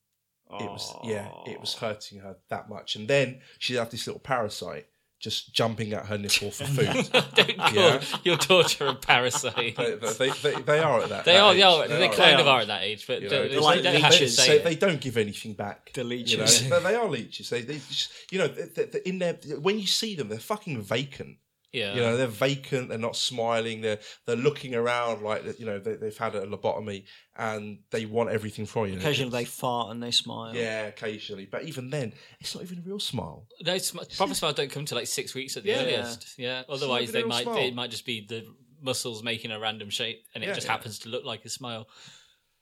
[0.59, 2.95] It was yeah, it was hurting her that much.
[2.97, 4.87] And then she'd have this little parasite
[5.21, 7.09] just jumping at her nipple for food.
[7.35, 8.01] Don't call Yeah.
[8.23, 9.75] your daughter a parasite.
[9.77, 11.25] they, they, they, they are at that.
[11.25, 11.57] They that are, age.
[11.57, 13.35] they, are, they, are kind at of that are at that age, but You they,
[13.37, 14.63] know, they like don't have to say they, it.
[14.63, 15.91] they don't give anything back.
[15.93, 16.69] The You know, leeches.
[16.69, 17.49] they, they are leeches.
[17.49, 20.81] They, they just, you know, they, they, in their when you see them, they're fucking
[20.81, 21.37] vacant.
[21.73, 22.89] Yeah, You know, they're vacant.
[22.89, 23.81] They're not smiling.
[23.81, 27.05] They're they're looking around like you know they, they've had a lobotomy
[27.37, 28.97] and they want everything from you.
[28.97, 30.53] Occasionally they fart and they smile.
[30.55, 33.47] yeah, occasionally, but even then, it's not even a real smile.
[33.65, 35.81] no, sm- proper smiles don't come to like six weeks at the Yeah.
[35.83, 36.37] earliest.
[36.37, 37.57] Yeah, otherwise they might smile.
[37.57, 38.45] it might just be the
[38.81, 40.73] muscles making a random shape, and it Yeah, just yeah.
[40.73, 41.87] happens to look like a smile.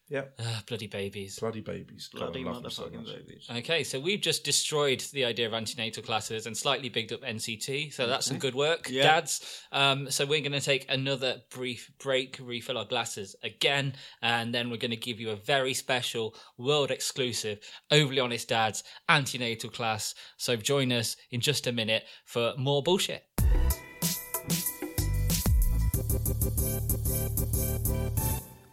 [0.09, 1.37] Yeah, Ah, bloody babies.
[1.39, 3.47] bloody babies, Bloody love them so motherfucking babies.
[3.57, 7.91] Okay, so we've just destroyed the idea of antenatal classes and slightly bigged up NCT.
[7.93, 9.03] So that's some good work, Yeah.
[9.03, 9.61] dads.
[9.71, 13.93] Um, so we're going to take another brief break, refill our glasses again,
[14.23, 17.59] and then we're going to give you a very special, world exclusive,
[17.91, 20.15] overly honest dads antenatal class.
[20.37, 23.25] So join us in just a minute for more bullshit.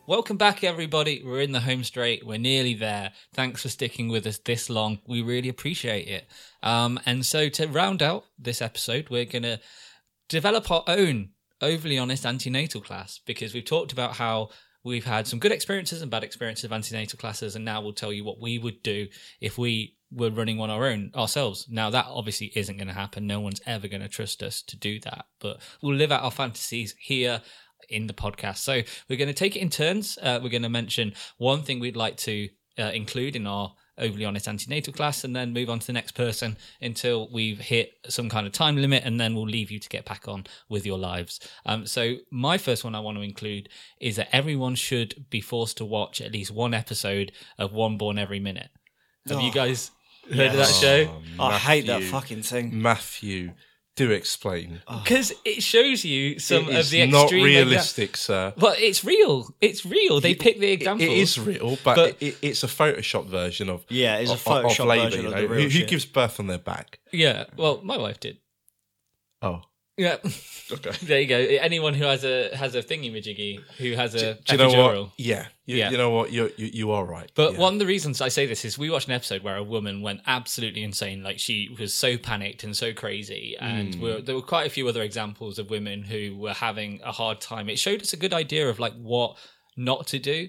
[0.09, 1.21] Welcome back, everybody.
[1.25, 2.25] We're in the home straight.
[2.25, 3.11] We're nearly there.
[3.35, 5.01] Thanks for sticking with us this long.
[5.05, 6.29] We really appreciate it.
[6.63, 9.59] Um, and so, to round out this episode, we're going to
[10.29, 14.51] develop our own overly honest antenatal class because we've talked about how
[14.85, 18.13] we've had some good experiences and bad experiences of antenatal classes, and now we'll tell
[18.13, 19.09] you what we would do
[19.41, 21.67] if we were running one our own ourselves.
[21.69, 23.27] Now, that obviously isn't going to happen.
[23.27, 26.31] No one's ever going to trust us to do that, but we'll live out our
[26.31, 27.43] fantasies here
[27.89, 28.59] in the podcast.
[28.59, 30.19] So we're going to take it in turns.
[30.21, 34.27] Uh, we're going to mention one thing we'd like to uh, include in our overly
[34.27, 38.29] honest antenatal class and then move on to the next person until we've hit some
[38.29, 40.99] kind of time limit and then we'll leave you to get back on with your
[40.99, 41.41] lives.
[41.65, 45.79] Um, so my first one I want to include is that everyone should be forced
[45.79, 48.69] to watch at least one episode of One Born Every Minute.
[49.29, 49.55] Have you Oh.
[49.55, 49.91] guys
[50.31, 51.23] heard of that show?
[51.41, 52.83] I hate that fucking thing.
[52.83, 53.53] Matthew,
[53.97, 54.83] do explain.
[54.87, 55.01] Ah.
[55.03, 58.53] Because it shows you some It of is the not extreme realistic, sir.
[58.57, 59.49] But it's real.
[59.61, 60.21] It's real.
[60.21, 61.09] They pick the It- examples.
[61.09, 64.45] it is real, but, But- it, it's a Photoshop version of Yeah, it's a of-
[64.45, 65.89] Photoshop of labour, version you of the real who, who shit.
[65.89, 66.99] gives birth on their back?
[67.11, 67.45] Yeah.
[67.57, 68.37] Well, my wife did.
[69.43, 69.63] Oh,
[69.97, 70.17] Yeah.
[70.73, 70.91] okay.
[71.03, 71.37] there you go.
[71.39, 75.11] Anyone who has a has a thingy majiggy who has a Do you know what?
[75.17, 75.91] Yeah, you, Yeah.
[75.91, 76.33] you know what?
[76.33, 77.31] You you, you are right.
[77.35, 77.59] But yeah.
[77.61, 80.03] one of the reasons I say this is we watched an episode where a woman
[80.03, 81.23] went absolutely insane.
[81.23, 83.57] Like she was so panicked and so crazy.
[83.59, 84.01] And Hmm.
[84.03, 87.41] we're, there were quite a few other examples of women who were having a hard
[87.41, 87.69] time.
[87.71, 89.37] It showed us a good idea of like what
[89.77, 90.49] not to do.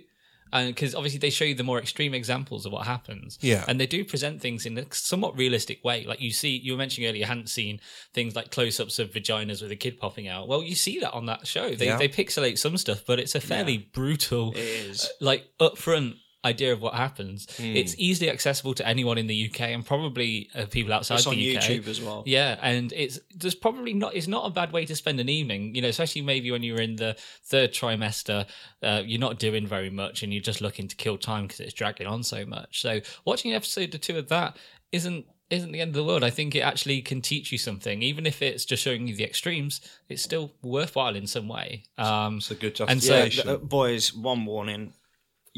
[0.51, 3.37] Because obviously they show you the more extreme examples of what happens.
[3.41, 3.63] Yeah.
[3.67, 6.05] and they do present things in a somewhat realistic way.
[6.05, 7.79] Like you see, you were mentioning earlier, you hadn't seen
[8.13, 10.47] things like close-ups of vaginas with a kid popping out.
[10.47, 11.73] Well, you see that on that show.
[11.75, 11.97] They Yeah.
[11.97, 15.05] they pixelate some stuff, but it's a fairly brutal, It is.
[15.05, 16.15] Uh, like upfront
[16.47, 17.47] idea of what happens.
[17.57, 17.75] Hmm.
[17.75, 21.31] It's easily accessible to anyone in the UK and probably uh, people outside It's the
[21.31, 21.63] on UK.
[21.63, 22.23] YouTube as well.
[22.25, 25.75] Yeah, and it's there's probably not it's not a bad way to spend an evening,
[25.75, 28.45] you know, especially maybe when you're in the third trimester,
[28.83, 31.73] uh, you're not doing very much and you're just looking to kill time because it's
[31.73, 32.81] dragging on so much.
[32.81, 34.57] So watching an episode or two of that
[34.91, 36.25] isn't isn't the end of the world.
[36.25, 39.23] I think it actually can teach you something, even if it's just showing you the
[39.23, 39.79] extremes.
[40.09, 41.83] It's still worthwhile in some way.
[41.97, 44.91] Um, It's a good And so- Yeah, th- uh, boys, one warning.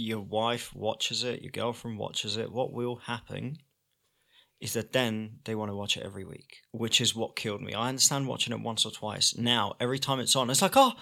[0.01, 2.51] Your wife watches it, your girlfriend watches it.
[2.51, 3.57] What will happen
[4.61, 7.73] is that then they want to watch it every week, which is what killed me.
[7.73, 9.35] I understand watching it once or twice.
[9.37, 10.93] Now, every time it's on, it's like, oh,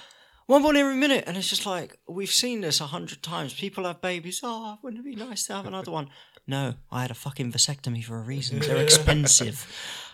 [0.48, 1.26] One Born Every Minute.
[1.28, 3.54] And it's just like, we've seen this a hundred times.
[3.54, 4.40] People have babies.
[4.44, 6.10] Oh, wouldn't it be nice to have another one?
[6.48, 8.60] No, I had a fucking vasectomy for a reason.
[8.66, 9.58] They're expensive.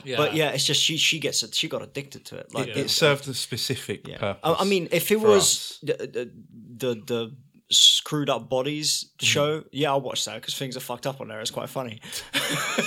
[0.03, 0.17] yeah.
[0.17, 1.53] But yeah, it's just she she gets it.
[1.55, 2.53] She got addicted to it.
[2.53, 2.73] Like Yeah.
[2.73, 4.17] the- it served a specific yeah.
[4.17, 4.41] purpose.
[4.43, 6.31] I, I mean, if it was the, the
[6.77, 7.35] the the
[7.73, 9.25] screwed up bodies Mm-hmm.
[9.25, 11.39] show, yeah, I'll watch that because things are fucked up on there.
[11.39, 11.99] It's quite funny.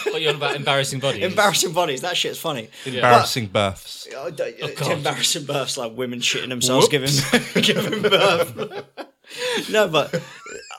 [0.07, 1.23] what you're on about embarrassing bodies.
[1.25, 2.69] Embarrassing bodies, that shit's funny.
[2.85, 4.07] embarrassing births.
[4.15, 4.93] Uh, d- God.
[4.93, 7.31] embarrassing births, like women shitting themselves Whoops.
[7.31, 8.85] giving giving birth.
[9.71, 10.21] no, but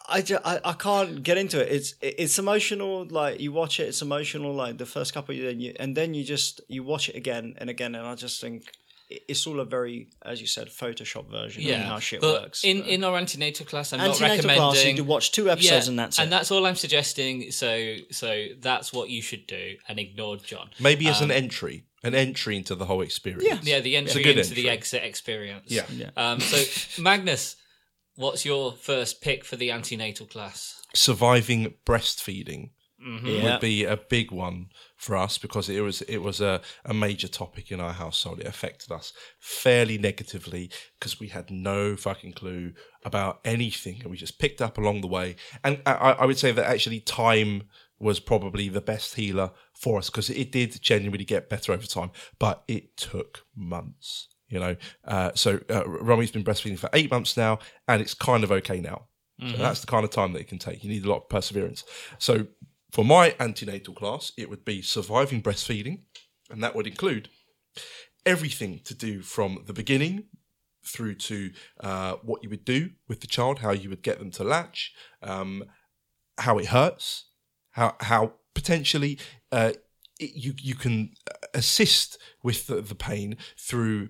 [0.10, 1.72] I, ju- I I can't get into it.
[1.72, 3.06] It's it's emotional.
[3.06, 4.54] Like you watch it, it's emotional.
[4.54, 7.56] Like the first couple, of, and you and then you just you watch it again
[7.58, 8.78] and again, and I just think it-
[9.10, 12.64] it's all a very, as you said, Photoshop version yeah, of how shit but works.
[12.64, 14.58] in but- in our antenatal class, I'm not recommending.
[14.58, 16.24] class, you do watch two episodes and that's it.
[16.24, 17.52] and that's all I'm suggesting.
[17.52, 20.70] So, so that's what you should do, and ignore John.
[20.80, 23.46] Maybe as an entry, an entry into the whole experience.
[23.46, 23.60] Yeah.
[23.62, 25.72] Yeah, the entry good into the exit experience.
[25.72, 25.86] Yeah.
[25.90, 26.10] Yeah.
[26.18, 27.56] Um, so, Magnus,
[28.16, 30.82] what's your first pick for the antenatal class?
[30.94, 33.44] Surviving breastfeeding yeah.
[33.44, 37.28] would be a big one for us because it was it was a, a major
[37.28, 38.40] topic in our household.
[38.40, 42.74] It affected us fairly negatively because we had no fucking clue
[43.06, 45.36] about anything and we just picked up along the way.
[45.64, 47.64] And I, I would say that actually time
[48.00, 52.12] was probably the best healer for us because it did genuinely get better over time,
[52.40, 54.28] but it took months.
[54.50, 58.46] You know, uh, so uh, Romy's been breastfeeding for eight months now, and it's kind
[58.46, 59.08] of okay now.
[59.52, 60.84] So that's the kind of time that it can take.
[60.84, 61.84] You need a lot of perseverance.
[62.18, 62.48] So
[62.92, 66.02] for my antenatal class, it would be surviving breastfeeding,
[66.50, 67.30] and that would include
[68.26, 70.26] everything to do from the beginning
[70.86, 74.32] through to uh, what you would do with the child, how you would get them
[74.32, 75.64] to latch, um,
[76.38, 77.26] how it hurts,
[77.72, 79.20] how how potentially
[79.52, 79.74] uh,
[80.20, 81.12] it, you you can
[81.54, 84.10] assist with the, the pain through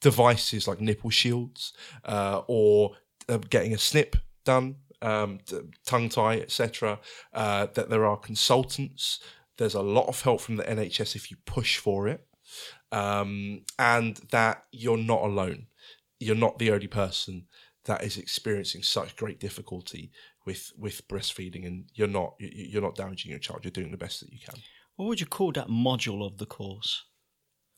[0.00, 1.72] devices like nipple shields
[2.04, 2.92] uh, or
[3.28, 5.38] uh, getting a snip done, um,
[5.86, 6.98] tongue tie, etc.
[7.32, 9.20] Uh, that there are consultants.
[9.56, 12.26] There's a lot of help from the NHS if you push for it,
[12.92, 15.66] um, and that you're not alone.
[16.18, 17.46] You're not the only person
[17.84, 20.10] that is experiencing such great difficulty
[20.44, 23.64] with with breastfeeding, and you're not you- you're not damaging your child.
[23.64, 24.62] You're doing the best that you can.
[24.96, 27.04] What would you call that module of the course?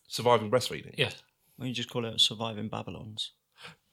[0.09, 1.13] Surviving breastfeeding, Yeah.
[1.59, 3.33] Don't you just call it surviving Babylons?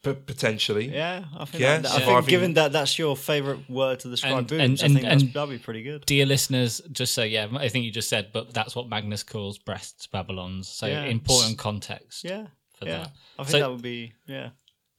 [0.02, 0.88] P- potentially.
[0.94, 1.62] Yeah, I think.
[1.62, 4.80] Yeah, that, I think given that that's your favorite word to describe And- boobs, and-
[4.82, 6.06] I and- think that's, that'd be pretty good.
[6.06, 9.58] Dear listeners, just so yeah, I think you just said, but that's what Magnus calls
[9.58, 10.70] breasts Babylons.
[10.70, 11.04] So Yeah.
[11.04, 12.98] important context Yeah, for yeah.
[13.00, 13.12] that.
[13.38, 14.52] I think So- that would be yeah.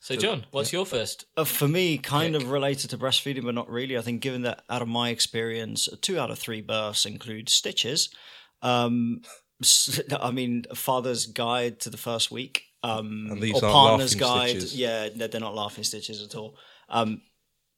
[0.02, 1.26] So, John, what's your first?
[1.36, 3.98] Uh, for me, kind of related to breastfeeding, but not really.
[3.98, 8.08] I think, given that out of my experience, two out of three births include stitches.
[8.62, 9.20] Um,
[9.62, 14.14] s- I mean, father's guide to the first week, um, And these or aren't partner's
[14.14, 14.50] guide.
[14.50, 14.76] stitches.
[14.76, 16.56] Yeah, they're, they're not laughing stitches at all.
[16.88, 17.22] Um,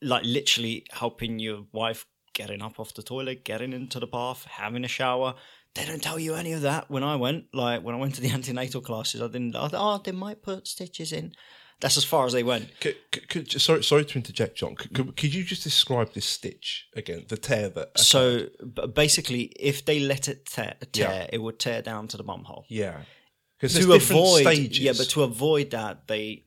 [0.01, 4.85] like literally helping your wife getting up off the toilet, getting into the bath, having
[4.85, 5.35] a shower.
[5.75, 7.45] They don't tell you any of that when I went.
[7.53, 9.55] Like when I went to the antenatal classes, I didn't.
[9.57, 11.33] I thought, oh, they might put stitches in.
[11.81, 12.71] That's as far as they went.
[12.81, 14.77] Could, could, could, sorry, sorry to interject, John.
[14.77, 17.25] Could, could, could you just describe this stitch again?
[17.29, 17.99] The tear that.
[17.99, 18.47] So
[18.95, 21.27] basically, if they let it tear, tear Yeah.
[21.33, 22.67] it would tear down to the bum hole.
[22.69, 23.01] yeah,
[23.63, 24.79] because To avoid, stages.
[24.81, 26.45] yeah, but to avoid that, they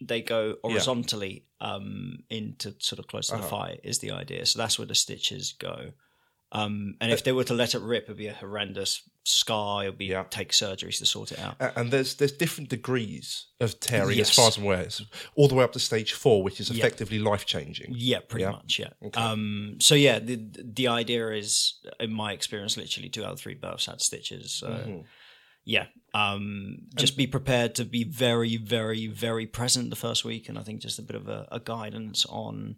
[0.00, 3.48] they go horizontally um, into sort of close to the Uh-huh.
[3.48, 4.46] thigh is the idea.
[4.46, 5.92] So that's where the stitches go.
[6.52, 9.82] Um, and if they were to let it rip, it'd be a horrendous scar.
[9.82, 10.24] It'd be Yeah.
[10.30, 11.56] take surgeries to sort it out.
[11.76, 14.30] And there's there's different degrees of tearing Yes.
[14.30, 14.82] as far as I'm aware.
[14.82, 15.02] It's
[15.34, 16.78] all the way up to stage four, which is Yeah.
[16.78, 17.92] effectively life changing.
[17.96, 18.52] Yeah, pretty Yeah.
[18.52, 18.78] much.
[18.78, 18.90] Yeah.
[19.04, 19.20] Okay.
[19.20, 20.36] Um, so yeah, the
[20.78, 24.52] the idea is, in my experience, literally two out of three births had stitches.
[24.54, 25.00] So Mm-hmm.
[25.68, 30.58] Yeah, um, just be prepared to be very, very, very present the first week, and
[30.58, 32.76] I think just a bit of a, a guidance on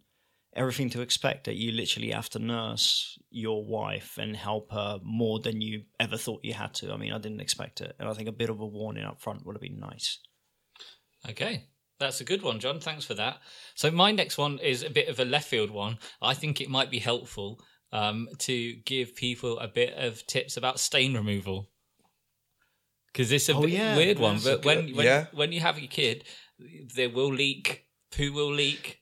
[0.56, 5.38] everything to expect that you literally have to nurse your wife and help her more
[5.38, 6.92] than you ever thought you had to.
[6.92, 9.20] I mean, I didn't expect it, and I think a bit of a warning up
[9.20, 10.18] front would have been nice.
[11.28, 11.66] Okay.
[12.00, 12.80] That's a good one, John.
[12.80, 13.38] Thanks for that.
[13.76, 15.98] So my next one is a bit of a left field one.
[16.20, 17.60] I think it might be helpful
[17.92, 21.68] um, to give people a bit of tips about stain removal
[23.12, 24.34] because it's a Oh, yeah, weird one.
[24.34, 25.26] that's But when good- when, yeah.
[25.32, 26.24] when you have a kid,
[26.94, 28.99] there will leak, poo will leak.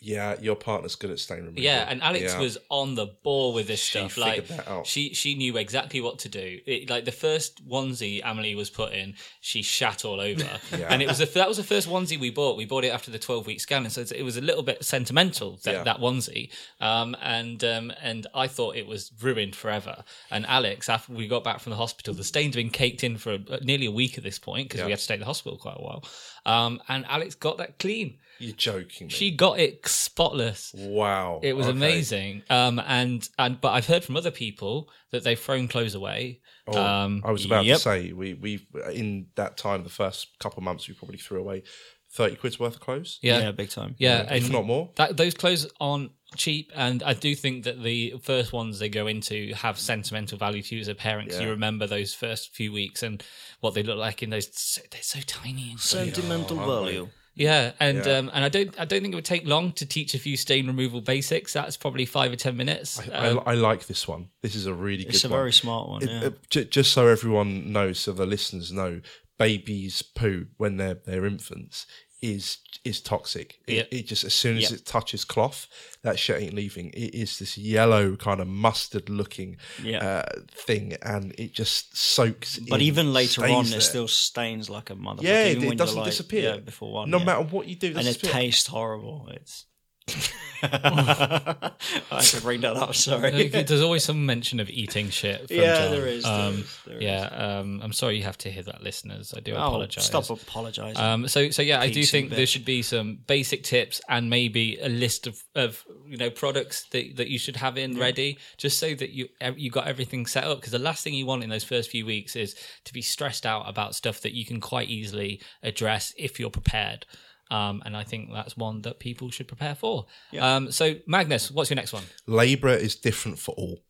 [0.00, 1.60] Yeah, your partner's good at stain removal.
[1.60, 2.38] Yeah, and Alex Yeah.
[2.40, 4.16] was on the ball with this She stuff.
[4.16, 4.86] Like that out.
[4.86, 6.60] she she knew exactly what to do.
[6.66, 10.86] It, like the first onesie Amelie was put in, she shat all over, Yeah.
[10.88, 12.56] and it was the, that was the first onesie we bought.
[12.56, 14.84] We bought it after the twelve week scan, and so it was a little bit
[14.84, 15.82] sentimental that, Yeah.
[15.82, 16.50] that onesie.
[16.80, 20.04] Um, and um, and I thought it was ruined forever.
[20.30, 23.16] And Alex, after we got back from the hospital, the stains had been caked in
[23.18, 25.26] for uh, nearly a week at this point because we had to stay at the
[25.26, 26.04] hospital quite a while.
[26.46, 28.18] Um, and Alex got that clean.
[28.38, 29.08] You're joking.
[29.08, 29.12] Me.
[29.12, 30.72] She got it spotless.
[30.76, 31.40] wow.
[31.42, 31.76] It was Okay.
[31.76, 32.42] amazing.
[32.50, 36.40] Um, and and but I've heard from other people that they've thrown clothes away.
[36.66, 37.76] Oh, um, I was about yep.
[37.78, 41.40] to say we we in that time the first couple of months we probably threw
[41.40, 41.62] away
[42.10, 43.18] thirty quid's worth of clothes.
[43.22, 43.94] yeah, Yeah, yeah, big time.
[43.98, 44.22] Yeah.
[44.32, 44.90] If and not more.
[44.96, 46.70] that those clothes aren't cheap.
[46.74, 50.74] And I do think that the first ones they go into have sentimental value to
[50.74, 51.30] you as a parent.
[51.32, 51.40] Yeah.
[51.40, 53.22] you remember those first few weeks and
[53.60, 54.48] what they look like in those.
[54.54, 57.08] So, they're so tiny and Sentimental value.
[57.38, 58.18] Yeah, and Yeah.
[58.18, 60.36] um, and I don't I don't think it would take long to teach a few
[60.36, 61.52] stain removal basics.
[61.52, 62.98] That's probably five or ten minutes.
[63.00, 64.28] I, Um, I, I like this one.
[64.42, 65.14] This is a really good one.
[65.14, 65.38] It's a one.
[65.38, 66.02] very smart one.
[66.02, 66.28] It- Yeah.
[66.50, 69.00] ju- just so everyone knows, so the listeners know,
[69.38, 71.86] babies' poo when they're they're infants
[72.20, 73.58] is is toxic.
[73.66, 73.82] It, Yeah.
[73.98, 74.76] it just as soon as Yeah.
[74.76, 75.66] it touches cloth,
[76.02, 76.90] that shit ain't leaving.
[76.90, 79.98] It is this yellow kind of mustard looking Yeah.
[79.98, 82.58] uh, thing, and it just soaks.
[82.58, 83.78] but in, even later on, there.
[83.78, 85.22] it still stains like a motherfucker.
[85.22, 86.54] yeah, it, it doesn't like- disappear.
[86.54, 87.10] Yeah, before one.
[87.10, 87.24] no yeah.
[87.24, 89.28] matter what you do, it and it tastes horrible.
[89.32, 89.66] It's.
[90.62, 92.94] I should bring that up.
[92.94, 93.48] Sorry.
[93.48, 95.46] There's always some mention of eating shit.
[95.48, 95.90] From Yeah, John.
[95.92, 98.82] there is, there Um, is, there yeah, um, I'm sorry you have to hear that,
[98.82, 99.32] listeners.
[99.36, 100.04] I do Oh, apologize.
[100.06, 101.00] stop apologizing.
[101.02, 104.78] Um, so, so yeah, I do think there should be some basic tips and maybe
[104.80, 108.78] a list of, of you know products that, that you should have in ready, just
[108.78, 110.58] so that you you got everything set up.
[110.60, 113.46] Because the last thing you want in those first few weeks is to be stressed
[113.46, 117.06] out about stuff that you can quite easily address if you're prepared.
[117.50, 120.06] Um, and I think that's one that people should prepare for.
[120.38, 122.04] Um, so, Magnus, what's your next one?
[122.26, 123.80] Labour is different for all,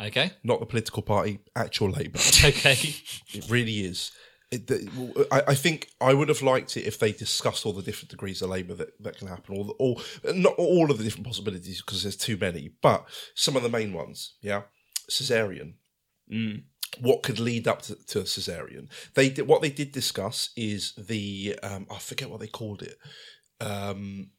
[0.00, 0.30] Okay.
[0.42, 1.40] not the political party.
[1.54, 2.18] Actual Labour.
[2.44, 2.94] Okay.
[3.34, 4.12] It really is.
[4.52, 7.82] It, the, I, I think I would have liked it if they discussed all the
[7.82, 10.00] different degrees of labour that, that can happen, all, the, all
[10.34, 13.92] not all of the different possibilities because there's too many, but some of the main
[13.92, 14.36] ones.
[14.40, 14.62] Yeah,
[15.10, 15.74] cesarean.
[16.32, 16.62] Mm.
[17.00, 18.88] What could lead up to, to a cesarean?
[19.14, 22.96] They did what they did discuss is the um, I forget what they called it.
[23.60, 24.30] Um,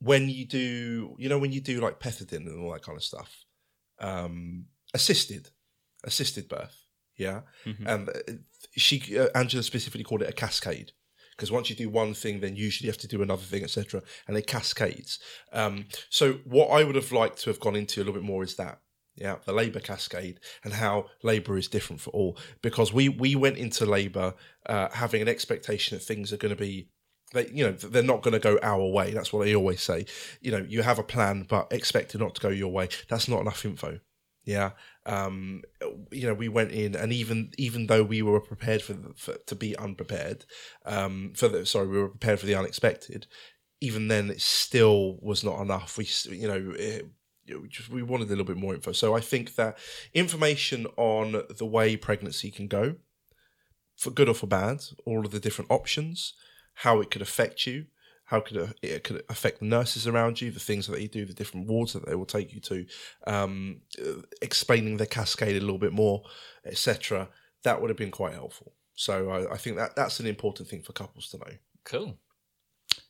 [0.00, 3.04] when you do, you know, when you do like pethidine and all that kind of
[3.04, 3.44] stuff,
[4.00, 5.50] um, assisted,
[6.04, 6.76] assisted birth.
[7.16, 7.86] Yeah, Mhm.
[7.86, 8.12] and uh,
[8.76, 10.92] she uh, Angela specifically called it a cascade
[11.36, 14.02] because once you do one thing, then usually you have to do another thing, etc.
[14.26, 15.18] And it cascades.
[15.52, 18.42] Um, so what I would have liked to have gone into a little bit more
[18.42, 18.80] is that.
[19.14, 22.38] Yeah, the labour cascade and how labour is different for all.
[22.62, 24.34] Because we we went into labour
[24.66, 26.88] uh, having an expectation that things are going to be
[27.32, 29.12] they, you know they're not going to go our way.
[29.12, 30.06] That's what I always say.
[30.40, 32.88] You know you have a plan but expect it not to go your way.
[33.08, 34.00] That's not enough info.
[34.44, 34.70] Yeah.
[35.04, 35.62] Um
[36.10, 39.54] you know we went in and even even though we were prepared for, for to
[39.54, 40.44] be unprepared
[40.86, 43.26] um for the sorry we were prepared for the unexpected
[43.82, 45.98] even then it still was not enough.
[45.98, 47.04] We you know it,
[47.68, 49.76] just we wanted a little bit more info so i think that
[50.14, 52.96] information on the way pregnancy can go
[53.96, 56.34] for good or for bad all of the different options
[56.76, 57.86] how it could affect you
[58.32, 61.26] how could it, it could affect the nurses around you, the things that they do,
[61.26, 62.86] the different wards that they will take you to,
[63.26, 66.22] um, uh, explaining the cascade a little bit more,
[66.64, 67.28] etc.
[67.62, 68.72] That would have been quite helpful.
[68.94, 71.56] So I, I think that that's an important thing for couples to know.
[71.84, 72.16] Cool.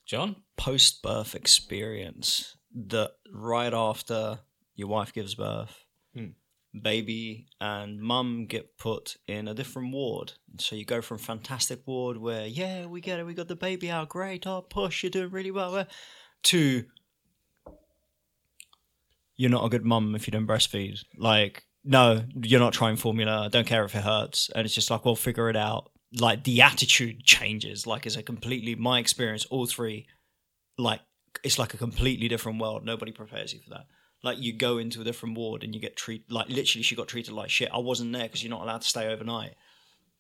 [0.05, 0.37] John?
[0.57, 4.41] Post birth experience that right after
[4.75, 6.31] your wife gives birth, Hmm.
[6.81, 10.33] baby and mum get put in a different ward.
[10.59, 13.91] So you go from fantastic ward where, yeah, we get it, we got the baby
[13.91, 15.87] out, great, oh, push, you're doing really well,
[16.45, 16.85] to
[19.37, 21.01] you're not a good mum if you don't breastfeed.
[21.17, 23.47] Like, no, you're not trying formula.
[23.47, 24.51] I don't care if it hurts.
[24.55, 25.91] And it's just like, well, figure it out.
[26.19, 27.87] Like the attitude changes.
[27.87, 29.45] Like it's a completely my experience.
[29.47, 30.07] All three,
[30.79, 31.01] like
[31.43, 32.85] it's like a completely different world.
[32.85, 33.87] Nobody prepares you for that.
[34.23, 37.09] Like you go into a different ward and you get treated like literally she got
[37.09, 37.71] treated like shit.
[37.73, 39.55] I wasn't there because you're not allowed to stay overnight.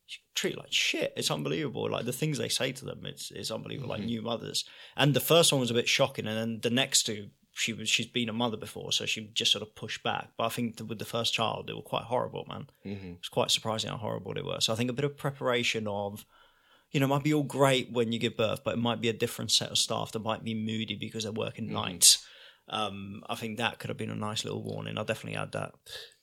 [0.07, 1.13] She got treated like shit.
[1.17, 1.89] It's unbelievable.
[1.91, 3.91] Like the things they say to them, it's it's unbelievable.
[3.91, 4.65] Like new mothers.
[4.97, 7.89] And the first one was a bit shocking, and then the next two she was
[7.89, 10.31] she's been a mother before, so she just sort of pushed back.
[10.37, 12.67] But I think with the first child, they were quite horrible, man.
[12.85, 13.13] Mm-hmm.
[13.19, 14.61] It's quite surprising how horrible they were.
[14.61, 16.25] So I think a bit of preparation of,
[16.93, 19.09] you know, it might be all great when you give birth, but it might be
[19.09, 21.75] a different set of staff that might be moody because they're working Mm-hmm.
[21.75, 22.25] nights.
[22.69, 24.97] Um, I think that could have been a nice little warning.
[24.97, 25.73] I'll definitely add that.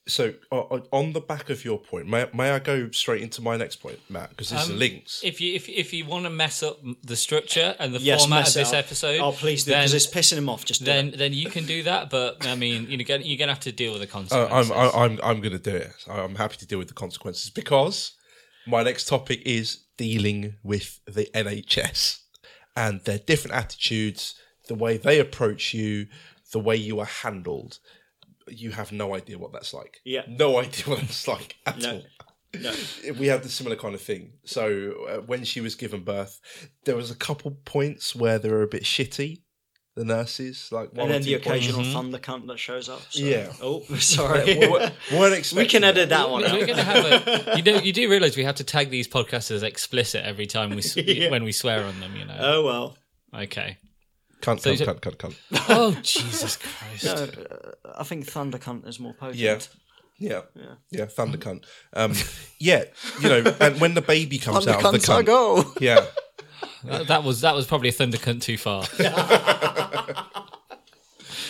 [0.08, 3.56] So, uh, on the back of your point, may, may I go straight into my
[3.58, 4.30] next point, Matt?
[4.30, 5.20] Because this Um, links.
[5.22, 8.48] If you if if you want to mess up the structure and the Yes, format
[8.48, 8.74] of this up.
[8.86, 10.64] episode, Oh, please do then, because it's pissing him off.
[10.64, 11.18] Just do then it.
[11.18, 12.08] then you can do that.
[12.10, 14.10] But I mean, you know, you're gonna- you're gonna have to deal with the Uh,
[14.10, 14.70] consequences.
[14.72, 15.92] I'm I- I'm I'm going to do it.
[16.08, 18.12] I'm happy to deal with the consequences because
[18.66, 22.20] my next topic is dealing with the NHS
[22.76, 24.34] and their different attitudes,
[24.68, 26.06] the way they approach you,
[26.52, 27.78] the way you are handled.
[28.48, 30.00] You have no idea what that's like.
[30.04, 30.22] Yeah.
[30.28, 31.92] no idea what it's like at No.
[31.96, 32.02] all.
[32.58, 32.72] No.
[33.18, 34.32] we had the similar kind of thing.
[34.44, 36.40] So uh, when she was given birth,
[36.84, 39.42] there was a couple points where they were a bit shitty.
[40.00, 41.66] The nurses, like one And then the two points.
[41.66, 43.02] occasional thunder cunt that shows up.
[43.10, 43.52] so- Yeah.
[43.60, 44.54] Oh, sorry.
[44.58, 46.16] We weren't we expecting can edit that.
[46.20, 46.66] that one We're out.
[46.66, 47.56] going to have a.
[47.58, 50.70] You know, you do realize we have to tag these podcasts as explicit every time
[50.70, 51.30] we Yeah.
[51.30, 52.16] when we swear on them.
[52.16, 52.36] You know.
[52.40, 52.96] Oh well.
[53.34, 53.76] okay.
[54.40, 55.34] Cunt, So cunt, you- cunt, cunt, cunt.
[55.68, 57.04] Oh Jesus Christ!
[57.04, 59.36] No, uh, I think thunder cunt is more potent.
[59.36, 59.58] Yeah.
[60.22, 60.42] Yeah,
[60.90, 61.64] yeah, thunder cunt.
[61.94, 62.12] Um,
[62.58, 62.84] yeah,
[63.22, 65.72] you know, and when the baby comes Thunder out of the cunts I cunt, go.
[65.80, 66.04] yeah,
[66.84, 68.84] That, that was that was probably a thunder cunt too far.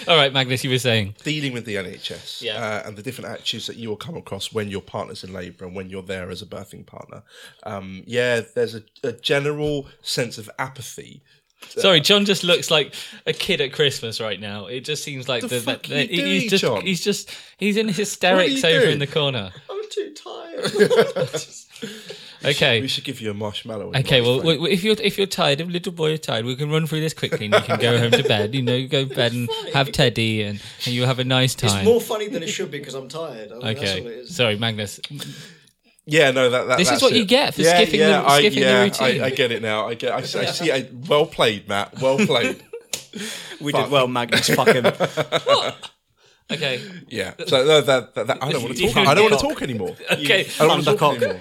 [0.08, 1.14] All right, Magnus, you were saying.
[1.22, 2.54] dealing with the NHS Yeah.
[2.56, 5.66] uh, and the different attitudes that you will come across when your partner's in labour
[5.66, 7.22] and when you're there as a birthing partner.
[7.64, 11.22] Um, yeah, there's a, a general sense of apathy.
[11.68, 12.94] Sorry, John just looks like
[13.26, 14.66] a kid at Christmas right now.
[14.66, 16.80] It just seems like The the, fuck the- are you he's doing, just John?
[16.80, 18.92] he's just he's in hysterics you over doing?
[18.94, 19.50] in the corner.
[19.68, 20.72] I'm too tired.
[22.44, 22.80] Okay.
[22.80, 23.88] We should give you a marshmallow.
[23.96, 24.56] Okay, rice well, flake.
[24.58, 27.00] w- if you're if you're tired, if little boy is tired, we can run through
[27.00, 28.54] this quickly, and you can go home to bed.
[28.54, 31.76] You know, go to bed and have Teddy, and, and you have a nice time.
[31.80, 33.52] it's more funny than it should be because I'm tired.
[33.52, 35.00] I mean, That's all it okay, sorry, Magnus.
[36.06, 37.18] yeah, no, that, that This is what it.
[37.18, 39.22] you get for yeah, skipping yeah, the- I, skipping the yeah, routine.
[39.22, 39.86] I, I get it now.
[39.88, 40.12] I get.
[40.12, 40.72] I, see- I see.
[40.72, 42.00] I, well played, Matt.
[42.00, 42.62] Well played.
[43.60, 43.84] We Fuck.
[43.86, 44.48] did well, Magnus.
[44.48, 44.86] Fuck him.
[46.50, 47.34] Okay, Yeah.
[47.46, 48.96] So no, that, that, that I don't want to talk.
[48.96, 49.96] I don't want to talk anymore.
[50.12, 51.40] okay, I don't want to talk anymore.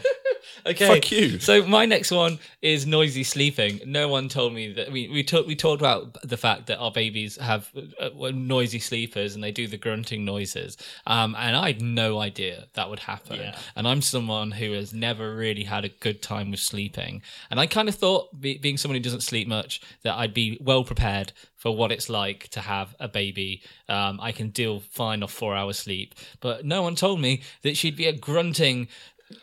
[0.65, 0.87] Okay.
[0.87, 1.39] Fuck you.
[1.39, 3.79] So my next one is noisy sleeping.
[3.85, 6.91] No one told me that we we talked we talked about the fact that our
[6.91, 10.77] babies have uh, uh, noisy sleepers and they do the grunting noises.
[11.07, 13.37] Um, and I had no idea that would happen.
[13.37, 13.57] Yeah.
[13.75, 17.21] And I'm someone who has never really had a good time with sleeping.
[17.49, 20.57] And I kind of thought, be, being someone who doesn't sleep much, that I'd be
[20.61, 23.61] well prepared for what it's like to have a baby.
[23.89, 26.15] Um, I can deal fine off four hours sleep.
[26.39, 28.87] But no one told me that she'd be a grunting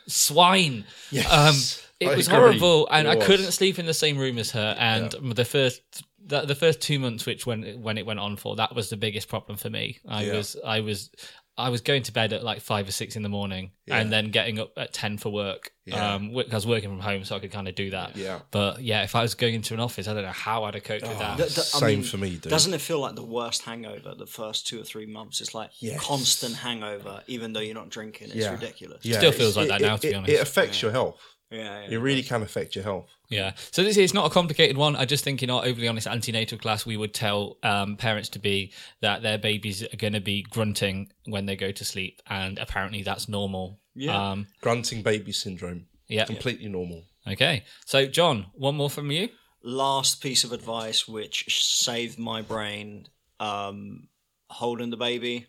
[0.06, 0.84] swine.
[1.10, 1.54] Yes, Um,
[2.00, 2.38] it I was agree.
[2.38, 4.76] horrible, and I couldn't sleep in the same room as her.
[4.78, 5.82] And the first,
[6.24, 8.96] the, the first two months, which when when it went on for, that was the
[8.96, 9.98] biggest problem for me.
[10.08, 10.32] I Yeah.
[10.36, 11.10] was, I was,
[11.58, 14.30] I was going to bed at like five or six in the morning, and then
[14.30, 15.72] getting up at ten for work.
[15.86, 16.14] Yeah.
[16.14, 18.14] Um, I was working from home, so I could kind of do that.
[18.16, 18.40] Yeah.
[18.50, 20.84] But yeah, if I was going into an office, I don't know how I'd have
[20.84, 21.36] coped with that.
[21.38, 22.50] Th- th- I Same mean, for me, dude.
[22.50, 25.40] Doesn't it feel like the worst hangover the first two or three months?
[25.40, 26.04] It's like Yes.
[26.04, 28.28] constant hangover, even though you're not drinking.
[28.28, 28.52] It's Yeah.
[28.52, 29.04] ridiculous.
[29.04, 30.32] Yeah, Still feels like it- that now, it- to be honest.
[30.32, 31.20] It affects your health.
[31.50, 31.88] Yeah, yeah.
[31.90, 33.08] It really can affect your health.
[33.28, 33.52] Yeah.
[33.70, 34.96] So this is not a complicated one.
[34.96, 38.38] I just think in our overly honest antenatal class, we would tell um, parents to
[38.38, 42.58] be that their babies are going to be grunting when they go to sleep, and
[42.58, 43.78] apparently that's normal.
[43.94, 44.30] Yeah.
[44.30, 45.86] Um, Grunting baby syndrome.
[46.08, 46.24] yeah.
[46.24, 47.04] Completely normal.
[47.28, 47.64] Okay.
[47.84, 49.28] So John, one more from you.
[49.62, 53.08] Last piece of advice which saved my brain:
[53.40, 54.08] um,
[54.48, 55.46] holding the baby,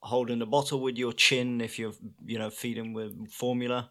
[0.00, 1.92] holding the bottle with your chin if you're
[2.24, 3.90] you know feeding with formula,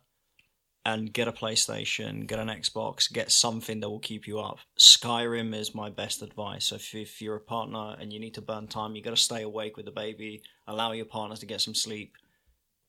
[0.88, 4.60] and get a PlayStation, get an Xbox, get something that will keep you up.
[4.80, 6.72] Skyrim is my best advice.
[6.72, 9.44] If if you're a partner and you need to burn time, you got to stay
[9.44, 10.42] awake with the baby.
[10.66, 12.14] Allow your partner to get some sleep.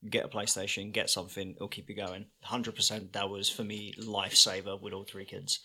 [0.09, 1.51] Get a PlayStation, get something.
[1.57, 2.27] It'll keep you going.
[2.41, 3.15] Hundred percent.
[3.15, 5.59] That was for me lifesaver with all three kids.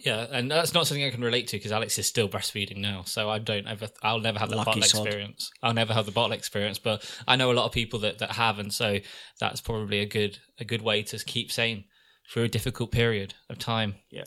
[0.00, 3.02] Yeah, and that's not something I can relate to because Alex is still breastfeeding now,
[3.04, 5.06] so I don't ever, I'll never have the Lucky bottle sod.
[5.06, 5.50] experience.
[5.62, 8.32] I'll never have the bottle experience, but I know a lot of people that that
[8.32, 8.98] have, and so
[9.38, 11.84] that's probably a good a good way to keep sane
[12.32, 13.94] through a difficult period of time.
[14.10, 14.24] Yeah.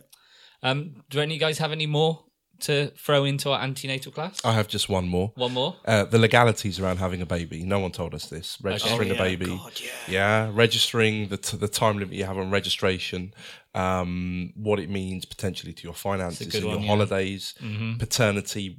[0.64, 2.24] Um, do any of you guys have any more
[2.62, 4.44] to throw into our antenatal class?
[4.46, 5.32] I have just one more.
[5.36, 5.76] One more.
[5.86, 7.64] Uh, the legalities around having a baby.
[7.64, 8.58] No one told us this.
[8.62, 9.46] Registering Oh, a baby.
[9.46, 9.90] God, yeah.
[10.08, 13.34] Yeah, registering the t- the time limit you have on registration,
[13.76, 16.88] um, what it means potentially to your finances good and your one, yeah.
[16.90, 17.54] holidays,
[18.00, 18.78] paternity,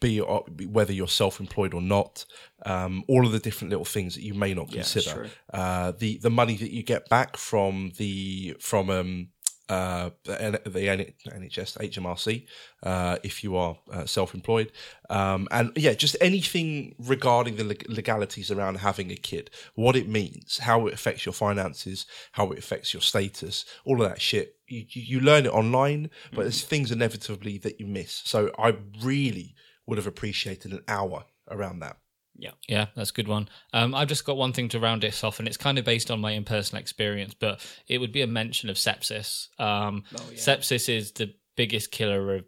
[0.00, 2.24] be it- be whether you're self-employed or not,
[2.66, 5.10] um, all of the different little things that you may not Yeah, consider.
[5.14, 5.28] true.
[5.52, 9.28] Uh, the the money that you get back from the from um,
[9.68, 12.46] uh, the, the NHS, HMRC,
[12.82, 14.70] uh, if you are uh, self-employed,
[15.10, 20.58] um, and yeah, just anything regarding the legalities around having a kid, what it means,
[20.58, 24.56] how it affects your finances, how it affects your status, all of that shit.
[24.68, 28.22] You, you you learn it online, but there's things inevitably that you miss.
[28.24, 29.54] So I really
[29.86, 31.96] would have appreciated an hour around that.
[32.38, 33.48] Yeah, Yeah, that's a good one.
[33.72, 36.10] Um, I've just got one thing to round this off, and it's kind of based
[36.10, 39.48] on my own personal experience, but it would be a mention of sepsis.
[39.58, 40.36] Um, Oh, yeah.
[40.38, 42.44] Sepsis is the biggest killer of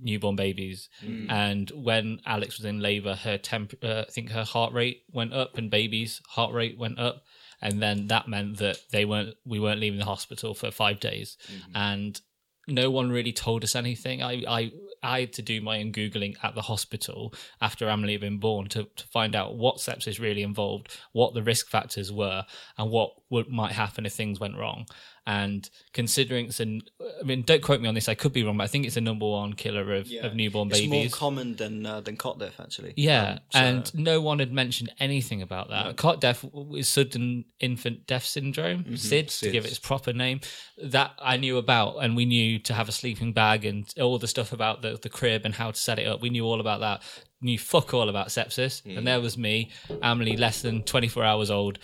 [0.00, 1.30] newborn babies, Mm.
[1.30, 5.32] and when Alex was in labour, her temp, uh, I think her heart rate went
[5.32, 7.24] up, and baby's heart rate went up,
[7.60, 11.36] and then that meant that they weren't, we weren't leaving the hospital for five days,
[11.74, 12.20] and
[12.66, 14.22] no one really told us anything.
[14.22, 18.20] I, I, I had to do my own googling at the hospital after Emily had
[18.20, 22.44] been born to, to find out what sepsis really involved, what the risk factors were,
[22.78, 24.86] and what would, might happen if things went wrong.
[25.26, 26.82] And considering it's an,
[27.18, 28.10] I mean, don't quote me on this.
[28.10, 30.26] I could be wrong, but I think it's the number one killer of, Yeah.
[30.26, 32.92] of newborn It's more common than uh, than cot death, actually.
[32.98, 35.96] Yeah, Um, so- and no one had mentioned anything about that.
[35.96, 36.44] Cot death
[36.76, 38.94] is sudden infant death syndrome, Mm-hmm.
[38.96, 40.40] SIDS, to give it its proper name.
[40.82, 44.28] That I knew about, and we knew to have a sleeping bag and all the
[44.28, 46.20] stuff about the, the crib and how to set it up.
[46.20, 47.02] We knew all about that.
[47.40, 48.98] Knew fuck all about sepsis, Mm.
[48.98, 49.70] and there was me,
[50.02, 51.78] Emily, less than twenty four hours old.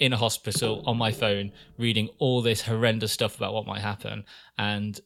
[0.00, 4.24] In a hospital on my phone, reading all this horrendous stuff about what might happen,
[4.56, 4.98] and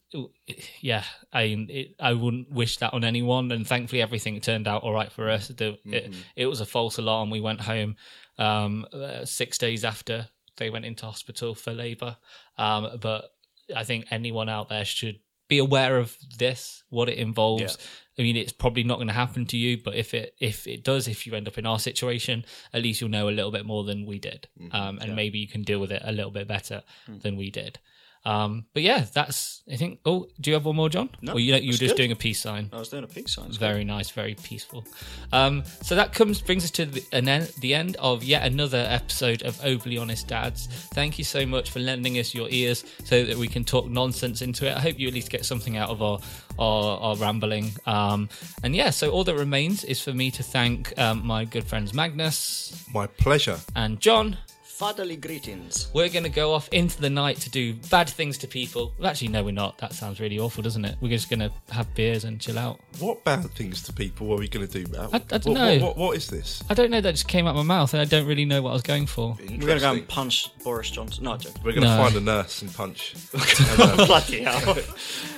[0.81, 3.51] yeah, I it, I wouldn't wish that on anyone.
[3.51, 5.49] And thankfully, everything turned out all right for us.
[5.49, 7.31] The, it, it was a false alarm.
[7.31, 7.97] We went home
[8.39, 10.29] um, uh, six days after
[10.59, 12.17] they went into hospital for labour.
[12.57, 13.33] Um, but
[13.75, 15.19] I think anyone out there should
[15.49, 17.77] be aware of this, what it involves.
[18.19, 20.85] I mean, it's probably not going to happen to you, but if it if it
[20.85, 23.67] does, if you end up in our situation, at least you'll know a little bit
[23.67, 26.47] more than we did, um, and maybe you can deal with it a little bit
[26.47, 26.83] better
[27.23, 27.79] than we did.
[28.27, 30.01] Um, but yeah, that's I think.
[30.07, 31.11] Oh, do you have one more, John?
[31.21, 31.97] No, or you you were just good.
[31.97, 32.71] doing a peace sign.
[32.73, 33.47] I was doing a peace sign.
[33.49, 34.85] it's Very nice, very peaceful.
[35.33, 38.87] Um, so that comes brings us to the, an en- the end of yet another
[38.89, 40.67] episode of Overly Honest Dads.
[40.95, 44.41] Thank you so much for lending us your ears so that we can talk nonsense
[44.43, 44.75] into it.
[44.77, 46.19] I hope you at least get something out of our
[46.59, 47.73] our, our rambling.
[47.85, 48.29] Um,
[48.63, 51.93] and yeah, so all that remains is for me to thank um, my good friends
[51.93, 53.59] Magnus My pleasure.
[53.77, 54.39] and John.
[54.85, 55.89] Fatherly greetings.
[55.95, 58.93] We're going to go off into the night to do bad things to people.
[58.99, 59.79] Well, actually, no, we're not.
[59.79, 60.97] That sounds really awful, doesn't it?
[61.01, 62.81] We're just going to have beers and chill out.
[62.99, 65.09] What bad things to people are we going to do, Matt?
[65.15, 65.73] I- I don't what, know.
[65.79, 66.63] What, what, what is this?
[66.69, 67.01] I don't know.
[67.01, 69.07] That just came out my mouth, and I don't really know what I was going
[69.07, 69.39] for.
[69.41, 71.25] We're gonna go and punch Boris Johnson.
[71.25, 71.63] No, I'm joking.
[71.65, 72.03] We're going to No.
[72.03, 73.15] find a nurse and punch.
[73.33, 74.77] and, uh, Bloody hell.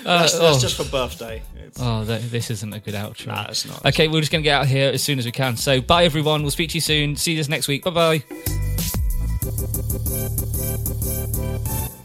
[0.07, 0.61] Uh, That's, that's oh.
[0.61, 1.43] just for birthday.
[1.57, 3.27] It's, Oh, th- this isn't a good outro.
[3.27, 3.85] Nah, it's not.
[3.87, 5.57] Okay, we're just going to get out of here as soon as we can.
[5.57, 6.43] So, bye everyone.
[6.43, 7.17] We'll speak to you soon.
[7.17, 7.83] See you this next week.
[7.83, 8.96] Bye bye.
[9.89, 11.96] Thank you.